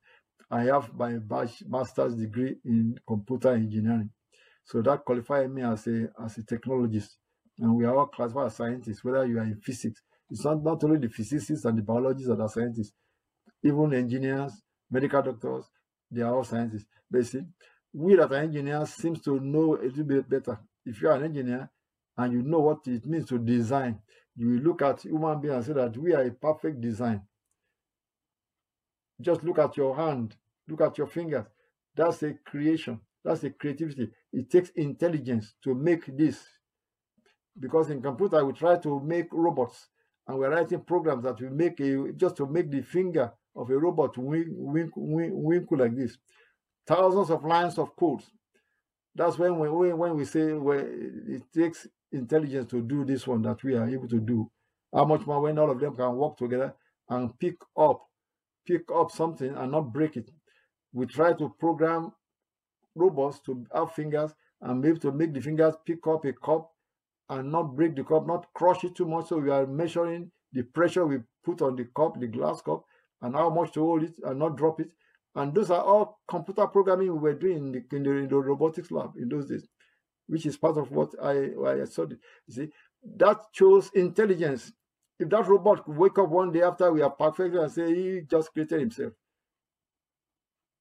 I 0.50 0.64
have 0.64 0.92
my 0.94 1.18
master's 1.68 2.16
degree 2.16 2.56
in 2.64 2.98
computer 3.06 3.52
engineering. 3.52 4.10
So 4.64 4.82
that 4.82 5.04
qualifies 5.04 5.48
me 5.48 5.62
as 5.62 5.86
a 5.86 6.08
as 6.22 6.38
a 6.38 6.42
technologist 6.42 7.10
and 7.60 7.74
we 7.76 7.84
are 7.84 7.94
all 7.96 8.06
classified 8.06 8.46
as 8.46 8.56
scientists, 8.56 9.04
whether 9.04 9.26
you 9.26 9.38
are 9.38 9.44
in 9.44 9.60
physics. 9.60 10.02
It's 10.30 10.44
not, 10.44 10.62
not 10.62 10.82
only 10.84 10.98
the 10.98 11.08
physicists 11.08 11.64
and 11.64 11.76
the 11.76 11.82
biologists 11.82 12.28
that 12.28 12.40
are 12.40 12.48
scientists, 12.48 12.92
even 13.62 13.92
engineers, 13.94 14.52
medical 14.90 15.22
doctors, 15.22 15.66
they 16.10 16.22
are 16.22 16.34
all 16.34 16.44
scientists. 16.44 16.86
Basically, 17.10 17.46
We 17.92 18.16
that 18.16 18.30
are 18.32 18.36
engineers 18.36 18.90
seems 18.90 19.20
to 19.22 19.40
know 19.40 19.76
a 19.76 19.82
little 19.82 20.04
bit 20.04 20.28
better. 20.28 20.60
If 20.86 21.02
you 21.02 21.08
are 21.08 21.16
an 21.16 21.24
engineer 21.24 21.70
and 22.16 22.32
you 22.32 22.42
know 22.42 22.60
what 22.60 22.86
it 22.86 23.04
means 23.06 23.28
to 23.28 23.38
design, 23.38 24.00
you 24.36 24.48
will 24.50 24.60
look 24.60 24.82
at 24.82 25.02
human 25.02 25.40
being 25.40 25.54
and 25.54 25.64
say 25.64 25.72
that 25.72 25.96
we 25.96 26.14
are 26.14 26.22
a 26.22 26.30
perfect 26.30 26.80
design. 26.80 27.22
Just 29.20 29.42
look 29.42 29.58
at 29.58 29.76
your 29.76 29.94
hand, 29.96 30.36
look 30.68 30.80
at 30.80 30.96
your 30.96 31.08
fingers. 31.08 31.46
That's 31.94 32.22
a 32.22 32.32
creation. 32.34 33.00
That's 33.22 33.44
a 33.44 33.50
creativity. 33.50 34.10
It 34.32 34.50
takes 34.50 34.70
intelligence 34.70 35.54
to 35.64 35.74
make 35.74 36.06
this. 36.16 36.40
Because 37.58 37.90
in 37.90 38.00
computer, 38.00 38.44
we 38.44 38.52
try 38.52 38.76
to 38.78 39.00
make 39.00 39.28
robots 39.32 39.88
and 40.26 40.38
we're 40.38 40.50
writing 40.50 40.80
programs 40.80 41.24
that 41.24 41.40
will 41.40 41.50
make 41.50 41.80
a 41.80 42.12
just 42.12 42.36
to 42.36 42.46
make 42.46 42.70
the 42.70 42.82
finger 42.82 43.32
of 43.56 43.68
a 43.70 43.76
robot 43.76 44.16
wink, 44.16 44.46
wink, 44.50 44.92
wink, 44.94 45.32
wink 45.34 45.66
like 45.70 45.96
this. 45.96 46.16
Thousands 46.86 47.30
of 47.30 47.44
lines 47.44 47.78
of 47.78 47.96
code. 47.96 48.22
That's 49.14 49.38
when 49.38 49.58
we 49.58 49.92
when 49.92 50.16
we 50.16 50.24
say 50.24 50.52
well, 50.52 50.78
it 50.78 51.42
takes 51.52 51.88
intelligence 52.12 52.70
to 52.70 52.80
do 52.80 53.04
this 53.04 53.26
one 53.26 53.42
that 53.42 53.62
we 53.64 53.74
are 53.74 53.88
able 53.88 54.08
to 54.08 54.20
do. 54.20 54.50
How 54.94 55.04
much 55.04 55.26
more 55.26 55.40
when 55.40 55.58
all 55.58 55.70
of 55.70 55.80
them 55.80 55.96
can 55.96 56.16
work 56.16 56.36
together 56.36 56.74
and 57.08 57.36
pick 57.38 57.56
up, 57.76 58.00
pick 58.66 58.82
up 58.94 59.10
something 59.10 59.54
and 59.54 59.72
not 59.72 59.92
break 59.92 60.16
it. 60.16 60.30
We 60.92 61.06
try 61.06 61.32
to 61.32 61.54
program 61.58 62.12
robots 62.94 63.40
to 63.46 63.64
have 63.74 63.92
fingers 63.92 64.32
and 64.60 64.82
be 64.82 64.88
able 64.88 65.00
to 65.00 65.12
make 65.12 65.32
the 65.32 65.40
fingers 65.40 65.74
pick 65.84 66.06
up 66.06 66.24
a 66.24 66.32
cup 66.32 66.70
and 67.30 67.50
not 67.50 67.74
break 67.74 67.96
the 67.96 68.04
cup, 68.04 68.26
not 68.26 68.46
crush 68.54 68.84
it 68.84 68.94
too 68.94 69.06
much. 69.06 69.28
So 69.28 69.38
we 69.38 69.50
are 69.50 69.66
measuring 69.66 70.30
the 70.52 70.62
pressure 70.62 71.06
we 71.06 71.18
put 71.44 71.62
on 71.62 71.76
the 71.76 71.84
cup, 71.96 72.18
the 72.20 72.26
glass 72.26 72.60
cup, 72.60 72.84
and 73.22 73.34
how 73.34 73.48
much 73.48 73.72
to 73.72 73.80
hold 73.80 74.02
it 74.02 74.14
and 74.24 74.38
not 74.38 74.56
drop 74.56 74.80
it. 74.80 74.92
And 75.36 75.54
those 75.54 75.70
are 75.70 75.80
all 75.82 76.20
computer 76.26 76.66
programming 76.66 77.12
we 77.12 77.18
were 77.18 77.34
doing 77.34 77.56
in 77.58 77.72
the, 77.72 77.96
in 77.96 78.02
the, 78.02 78.10
in 78.10 78.28
the 78.28 78.36
robotics 78.36 78.90
lab 78.90 79.12
in 79.16 79.28
those 79.28 79.46
days, 79.46 79.68
which 80.26 80.44
is 80.44 80.56
part 80.56 80.76
of 80.76 80.90
what 80.90 81.10
I, 81.22 81.50
I 81.66 81.84
studied. 81.84 82.18
You 82.48 82.54
see, 82.54 82.68
that 83.16 83.38
shows 83.52 83.90
intelligence. 83.94 84.72
If 85.20 85.28
that 85.28 85.46
robot 85.46 85.84
could 85.84 85.96
wake 85.96 86.18
up 86.18 86.30
one 86.30 86.50
day 86.50 86.62
after 86.62 86.90
we 86.92 87.02
are 87.02 87.10
perfected 87.10 87.60
and 87.60 87.70
say 87.70 87.94
he 87.94 88.20
just 88.28 88.52
created 88.52 88.80
himself, 88.80 89.12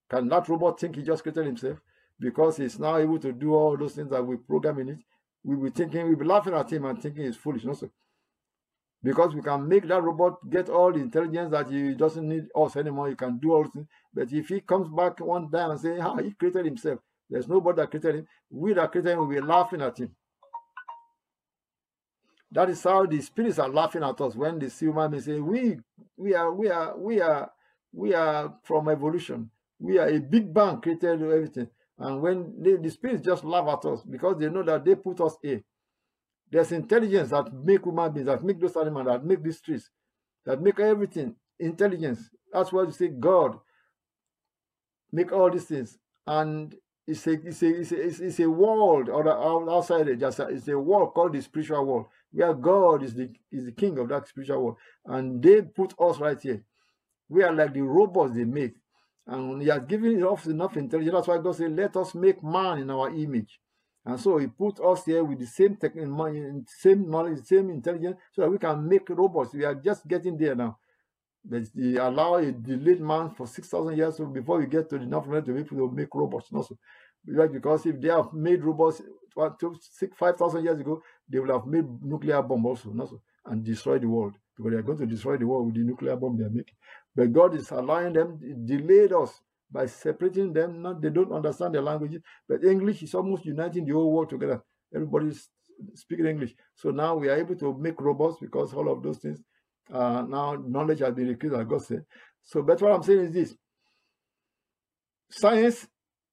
can 0.10 0.28
that 0.30 0.50
robot 0.50 0.80
think 0.80 0.96
he 0.96 1.04
just 1.04 1.22
created 1.22 1.46
himself? 1.46 1.78
Because 2.20 2.58
he's 2.58 2.80
now 2.80 2.98
able 2.98 3.20
to 3.20 3.32
do 3.32 3.54
all 3.54 3.78
those 3.78 3.94
things 3.94 4.10
that 4.10 4.26
we 4.26 4.38
program 4.38 4.80
in 4.80 4.90
it. 4.90 5.00
We 5.44 5.56
will 5.56 5.72
thinking, 5.72 6.08
we'll 6.08 6.18
be 6.18 6.26
laughing 6.26 6.54
at 6.54 6.72
him 6.72 6.86
and 6.86 7.02
thinking 7.02 7.26
he's 7.26 7.38
foolish. 7.38 7.66
Also, 7.66 7.90
because 9.02 9.34
we 9.34 9.42
can 9.42 9.68
make 9.68 9.88
that 9.88 10.04
robot 10.04 10.50
get 10.50 10.70
all 10.70 10.92
the 10.92 11.00
intelligence 11.00 11.52
that 11.52 11.70
he 11.70 11.94
doesn't 11.94 12.28
need 12.28 12.48
us 12.56 12.76
anymore. 12.76 13.10
He 13.10 13.16
can 13.16 13.38
do 13.38 13.54
all 13.54 13.66
things. 13.66 13.88
But 14.14 14.32
if 14.32 14.50
he 14.50 14.60
comes 14.62 14.90
back 14.90 15.20
one 15.20 15.50
time 15.50 15.72
and 15.72 15.80
say, 15.80 16.00
"How 16.00 16.16
ah, 16.18 16.22
he 16.22 16.32
created 16.32 16.66
himself," 16.66 17.00
there's 17.30 17.48
nobody 17.48 17.78
that 17.78 17.90
created 17.90 18.16
him. 18.16 18.28
We 18.50 18.74
that 18.74 18.92
created 18.92 19.12
him 19.12 19.20
will 19.20 19.28
be 19.28 19.40
laughing 19.40 19.82
at 19.82 19.98
him. 19.98 20.16
That 22.52 22.70
is 22.70 22.84
how 22.84 23.06
the 23.06 23.22
spirits 23.22 23.60
are 23.60 23.70
laughing 23.70 24.04
at 24.04 24.20
us 24.20 24.36
when 24.36 24.60
they 24.60 24.70
see 24.70 24.88
human 24.88 25.12
beings 25.12 25.26
say, 25.26 25.40
"We, 25.40 25.80
we 26.18 26.34
are, 26.34 26.52
we 26.52 26.70
are, 26.70 26.98
we 26.98 27.22
are, 27.22 27.52
we 27.94 28.14
are 28.14 28.56
from 28.64 28.90
evolution. 28.90 29.50
We 29.80 29.98
are 30.00 30.10
a 30.10 30.20
big 30.20 30.54
bang 30.54 30.82
created 30.82 31.22
everything." 31.22 31.70
And 32.00 32.22
when 32.22 32.54
they, 32.58 32.78
the 32.78 32.90
spirits 32.90 33.26
just 33.26 33.44
laugh 33.44 33.68
at 33.68 33.86
us 33.86 34.02
because 34.04 34.38
they 34.40 34.50
know 34.50 34.64
that 34.64 34.86
they 34.86 34.96
put 34.96 35.20
us 35.22 35.36
here. 35.42 35.62
There's 36.52 36.72
intelligence 36.72 37.30
that 37.30 37.54
make 37.54 37.84
human 37.84 38.12
beings, 38.12 38.28
that 38.28 38.44
make 38.44 38.60
those 38.60 38.76
animals, 38.78 39.06
that 39.08 39.24
make 39.24 39.44
these 39.44 39.62
trees, 39.62 39.90
that 40.46 40.62
make 40.62 40.80
everything. 40.80 41.36
Intelligence. 41.60 42.30
That's 42.52 42.72
why 42.72 42.84
you 42.84 42.92
say 42.92 43.10
God 43.10 43.60
make 45.12 45.32
all 45.32 45.52
these 45.52 45.66
things. 45.66 45.98
And 46.26 46.74
it's 47.06 47.26
a 47.28 47.32
it's 47.34 47.62
a 47.64 47.68
it's 47.68 47.92
a, 47.92 48.26
it's 48.26 48.40
a 48.40 48.50
world 48.50 49.10
or 49.10 49.28
outside 49.70 50.08
it, 50.08 50.20
just 50.20 50.40
it's 50.40 50.68
a 50.68 50.78
world 50.78 51.14
called 51.14 51.34
the 51.34 51.42
spiritual 51.42 51.86
world, 51.86 52.06
where 52.32 52.54
God 52.54 53.04
is 53.04 53.14
the 53.16 53.30
is 53.52 53.66
the 53.66 53.72
king 53.72 53.98
of 54.00 54.10
that 54.10 54.28
spiritual 54.28 54.64
world. 54.64 54.78
And 55.06 55.42
they 55.42 55.62
put 55.62 55.94
us 56.00 56.20
right 56.20 56.40
here. 56.40 56.64
We 57.28 57.44
are 57.44 57.54
like 57.54 57.74
the 57.74 57.82
robots 57.82 58.34
they 58.36 58.46
make. 58.46 58.76
And 59.30 59.62
he 59.62 59.68
has 59.68 59.84
given 59.88 60.24
us 60.24 60.48
enough 60.48 60.76
intelligence. 60.76 61.14
That's 61.14 61.28
why 61.28 61.38
God 61.38 61.56
said, 61.56 61.76
Let 61.76 61.96
us 61.98 62.16
make 62.16 62.44
man 62.44 62.80
in 62.80 62.90
our 62.90 63.10
image. 63.10 63.60
And 64.04 64.20
so 64.20 64.38
he 64.40 64.48
put 64.48 64.80
us 64.80 65.06
here 65.06 65.24
with 65.24 65.40
the 65.40 65.46
same 65.46 65.78
same 66.68 67.10
knowledge, 67.10 67.46
same 67.46 67.70
intelligence, 67.70 68.18
so 68.34 68.42
that 68.42 68.50
we 68.50 68.58
can 68.58 68.88
make 68.88 69.08
robots. 69.10 69.54
We 69.54 69.66
are 69.66 69.76
just 69.76 70.08
getting 70.08 70.36
there 70.36 70.56
now. 70.56 70.80
But 71.46 71.64
they 71.76 71.96
allow 71.98 72.36
a 72.36 72.52
delayed 72.52 73.02
man 73.02 73.30
for 73.30 73.46
6,000 73.46 73.96
years 73.96 74.20
before 74.34 74.58
we 74.58 74.66
get 74.66 74.90
to 74.90 74.98
the 74.98 75.06
be 75.06 75.60
able 75.60 75.64
to 75.70 75.92
make 75.92 76.14
robots. 76.14 76.50
Also. 76.52 76.78
Because 77.24 77.86
if 77.86 78.02
they 78.02 78.08
have 78.08 78.34
made 78.34 78.64
robots 78.64 79.02
5,000 79.36 80.64
years 80.64 80.80
ago, 80.80 81.02
they 81.28 81.38
will 81.40 81.54
have 81.54 81.68
made 81.68 81.86
nuclear 82.02 82.42
bomb 82.42 82.66
also, 82.66 82.92
also 83.00 83.22
and 83.46 83.64
destroy 83.64 84.00
the 84.00 84.08
world. 84.08 84.34
Because 84.56 84.72
they 84.72 84.78
are 84.78 84.84
going 84.84 84.98
to 84.98 85.06
destroy 85.06 85.38
the 85.38 85.46
world 85.46 85.68
with 85.68 85.76
the 85.76 85.82
nuclear 85.82 86.16
bomb 86.16 86.38
they 86.38 86.46
are 86.46 86.50
making. 86.50 86.76
But 87.20 87.34
God 87.34 87.54
is 87.56 87.70
allowing 87.72 88.14
them, 88.14 88.40
delayed 88.66 89.12
us 89.12 89.42
by 89.70 89.88
separating 89.88 90.54
them. 90.54 90.82
Not 90.82 91.02
they 91.02 91.10
don't 91.10 91.34
understand 91.34 91.76
their 91.76 91.82
languages, 91.82 92.22
but 92.48 92.64
English 92.64 93.04
is 93.04 93.14
almost 93.14 93.44
uniting 93.44 93.84
the 93.84 93.92
whole 93.92 94.10
world 94.10 94.30
together. 94.30 94.64
Everybody's 94.96 95.50
speaking 95.96 96.28
English. 96.28 96.56
So 96.76 96.92
now 96.92 97.18
we 97.18 97.28
are 97.28 97.36
able 97.36 97.58
to 97.58 97.78
make 97.78 98.00
robots 98.00 98.38
because 98.40 98.74
all 98.74 98.90
of 98.90 99.04
those 99.04 99.18
things 99.18 99.42
uh, 99.92 100.24
now 100.30 100.56
knowledge 100.66 101.00
has 101.00 101.14
been 101.14 101.28
increased, 101.28 101.56
as 101.56 101.68
God 101.68 101.84
said. 101.84 102.06
So, 102.42 102.62
but 102.62 102.82
what 102.82 102.94
I'm 102.94 103.04
saying 103.04 103.20
is 103.20 103.34
this: 103.34 103.56
science, 105.30 105.88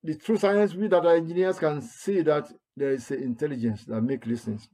the 0.05 0.15
true 0.15 0.39
science, 0.39 0.73
we 0.73 0.87
that 0.87 1.05
are 1.05 1.17
engineers 1.17 1.59
can 1.59 1.83
see 1.83 2.21
that 2.23 2.47
there 2.77 2.93
is 2.93 3.11
intelligence 3.11 3.87
that 3.87 4.01
make 4.03 4.25
these 4.25 4.45
things. 4.45 4.69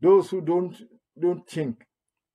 Those 0.00 0.28
who 0.28 0.40
don't 0.40 0.76
don't 1.16 1.48
think, 1.48 1.84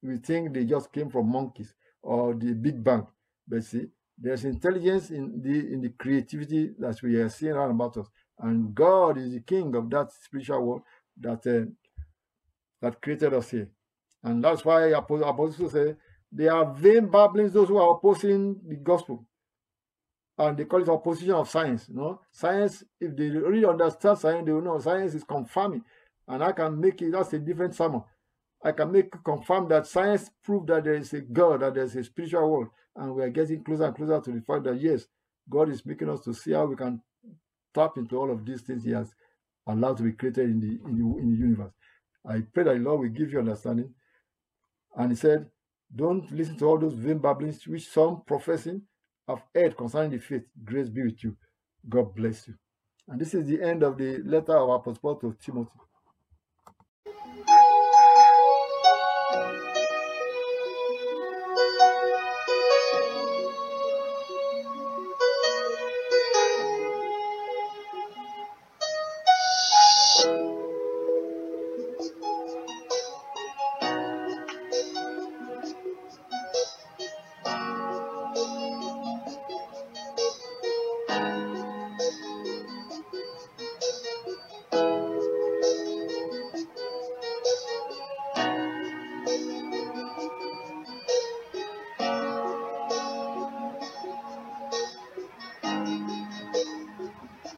we 0.02 0.16
think 0.16 0.54
they 0.54 0.64
just 0.64 0.94
came 0.94 1.10
from 1.10 1.30
monkeys 1.30 1.74
or 2.02 2.34
the 2.34 2.54
Big 2.54 2.82
Bang. 2.82 3.06
But 3.48 3.64
see, 3.64 3.88
there's 4.18 4.46
intelligence 4.46 5.12
in 5.12 5.42
the 5.42 5.74
in 5.74 5.82
the 5.82 5.90
creativity 5.90 6.72
that 6.80 7.02
we 7.02 7.16
are 7.18 7.30
seeing 7.30 7.54
around 7.54 7.72
about 7.72 7.98
us, 7.98 8.08
and 8.40 8.74
God 8.74 9.18
is 9.18 9.32
the 9.32 9.42
King 9.42 9.76
of 9.76 9.90
that 9.92 10.12
spiritual 10.12 10.66
world 10.66 10.82
that 11.20 11.46
uh, 11.48 11.70
that 12.82 13.02
created 13.02 13.34
us 13.34 13.52
here, 13.52 13.70
and 14.24 14.44
that's 14.44 14.66
why 14.66 14.88
apostles 14.88 15.72
say 15.72 15.96
they 16.32 16.48
are 16.48 16.74
vain 16.74 17.08
babblings 17.08 17.54
those 17.54 17.70
who 17.70 17.78
are 17.78 17.96
opposing 17.96 18.60
the 18.68 18.76
gospel, 18.76 19.26
and 20.38 20.58
they 20.58 20.66
call 20.66 20.82
it 20.82 20.90
opposition 20.90 21.34
of 21.34 21.50
science. 21.50 21.88
You 21.88 21.96
know, 21.96 22.22
science 22.32 22.84
if 23.00 23.16
they 23.16 23.30
really 23.30 23.66
understand 23.66 24.18
science, 24.18 24.46
they 24.46 24.52
will 24.52 24.62
know 24.62 24.80
science 24.80 25.14
is 25.14 25.24
confirming, 25.24 25.84
and 26.28 26.44
I 26.44 26.52
can 26.52 26.80
make 26.80 27.02
it. 27.02 27.12
That's 27.12 27.34
a 27.34 27.40
different 27.40 27.76
sermon. 27.76 28.04
I 28.64 28.72
can 28.72 28.92
make 28.92 29.12
confirm 29.24 29.68
that 29.70 29.86
science 29.86 30.32
proved 30.44 30.68
that 30.68 30.84
there 30.84 30.96
is 30.96 31.14
a 31.14 31.22
God, 31.22 31.62
that 31.62 31.76
there 31.76 31.84
is 31.84 31.96
a 31.96 32.04
spiritual 32.04 32.50
world, 32.50 32.68
and 32.98 33.16
we 33.16 33.24
are 33.24 33.32
getting 33.32 33.64
closer 33.64 33.86
and 33.86 33.96
closer 33.96 34.22
to 34.22 34.32
the 34.32 34.42
fact 34.42 34.66
that 34.66 34.82
yes, 34.82 35.08
God 35.50 35.70
is 35.70 35.86
making 35.86 36.10
us 36.10 36.22
to 36.22 36.34
see 36.34 36.54
how 36.54 36.66
we 36.68 36.78
can 36.78 37.02
tap 37.76 37.98
into 37.98 38.18
all 38.18 38.32
of 38.32 38.46
these 38.46 38.62
things 38.62 38.84
He 38.86 38.92
has 38.92 39.14
allowed 39.68 39.98
to 39.98 40.04
be 40.04 40.14
created 40.14 40.50
in 40.50 40.60
the 40.62 40.90
in 40.90 40.98
the, 40.98 41.20
in 41.20 41.32
the 41.32 41.38
universe. 41.38 41.74
I 42.28 42.42
pray 42.54 42.66
that 42.66 42.74
the 42.76 42.80
Lord 42.80 43.02
will 43.02 43.10
give 43.10 43.32
you 43.32 43.40
understanding. 43.40 43.94
And 44.96 45.12
He 45.12 45.16
said, 45.18 45.50
"Don't 45.96 46.32
listen 46.32 46.58
to 46.58 46.66
all 46.66 46.80
those 46.80 46.96
vain 46.96 47.20
babblings 47.20 47.68
which 47.68 47.90
some 47.90 48.24
professing 48.26 48.84
have 49.28 49.44
heard 49.56 49.78
concerning 49.78 50.12
the 50.12 50.20
faith. 50.20 50.44
Grace 50.64 50.90
be 50.90 51.04
with 51.04 51.24
you. 51.24 51.38
God 51.90 52.16
bless 52.16 52.48
you." 52.48 52.56
And 53.08 53.20
this 53.22 53.34
is 53.34 53.48
the 53.48 53.62
end 53.62 53.84
of 53.84 53.98
the 53.98 54.20
letter 54.24 54.58
of 54.58 54.70
Apostle 54.70 55.00
Paul 55.02 55.16
to 55.18 55.38
Timothy. 55.42 55.72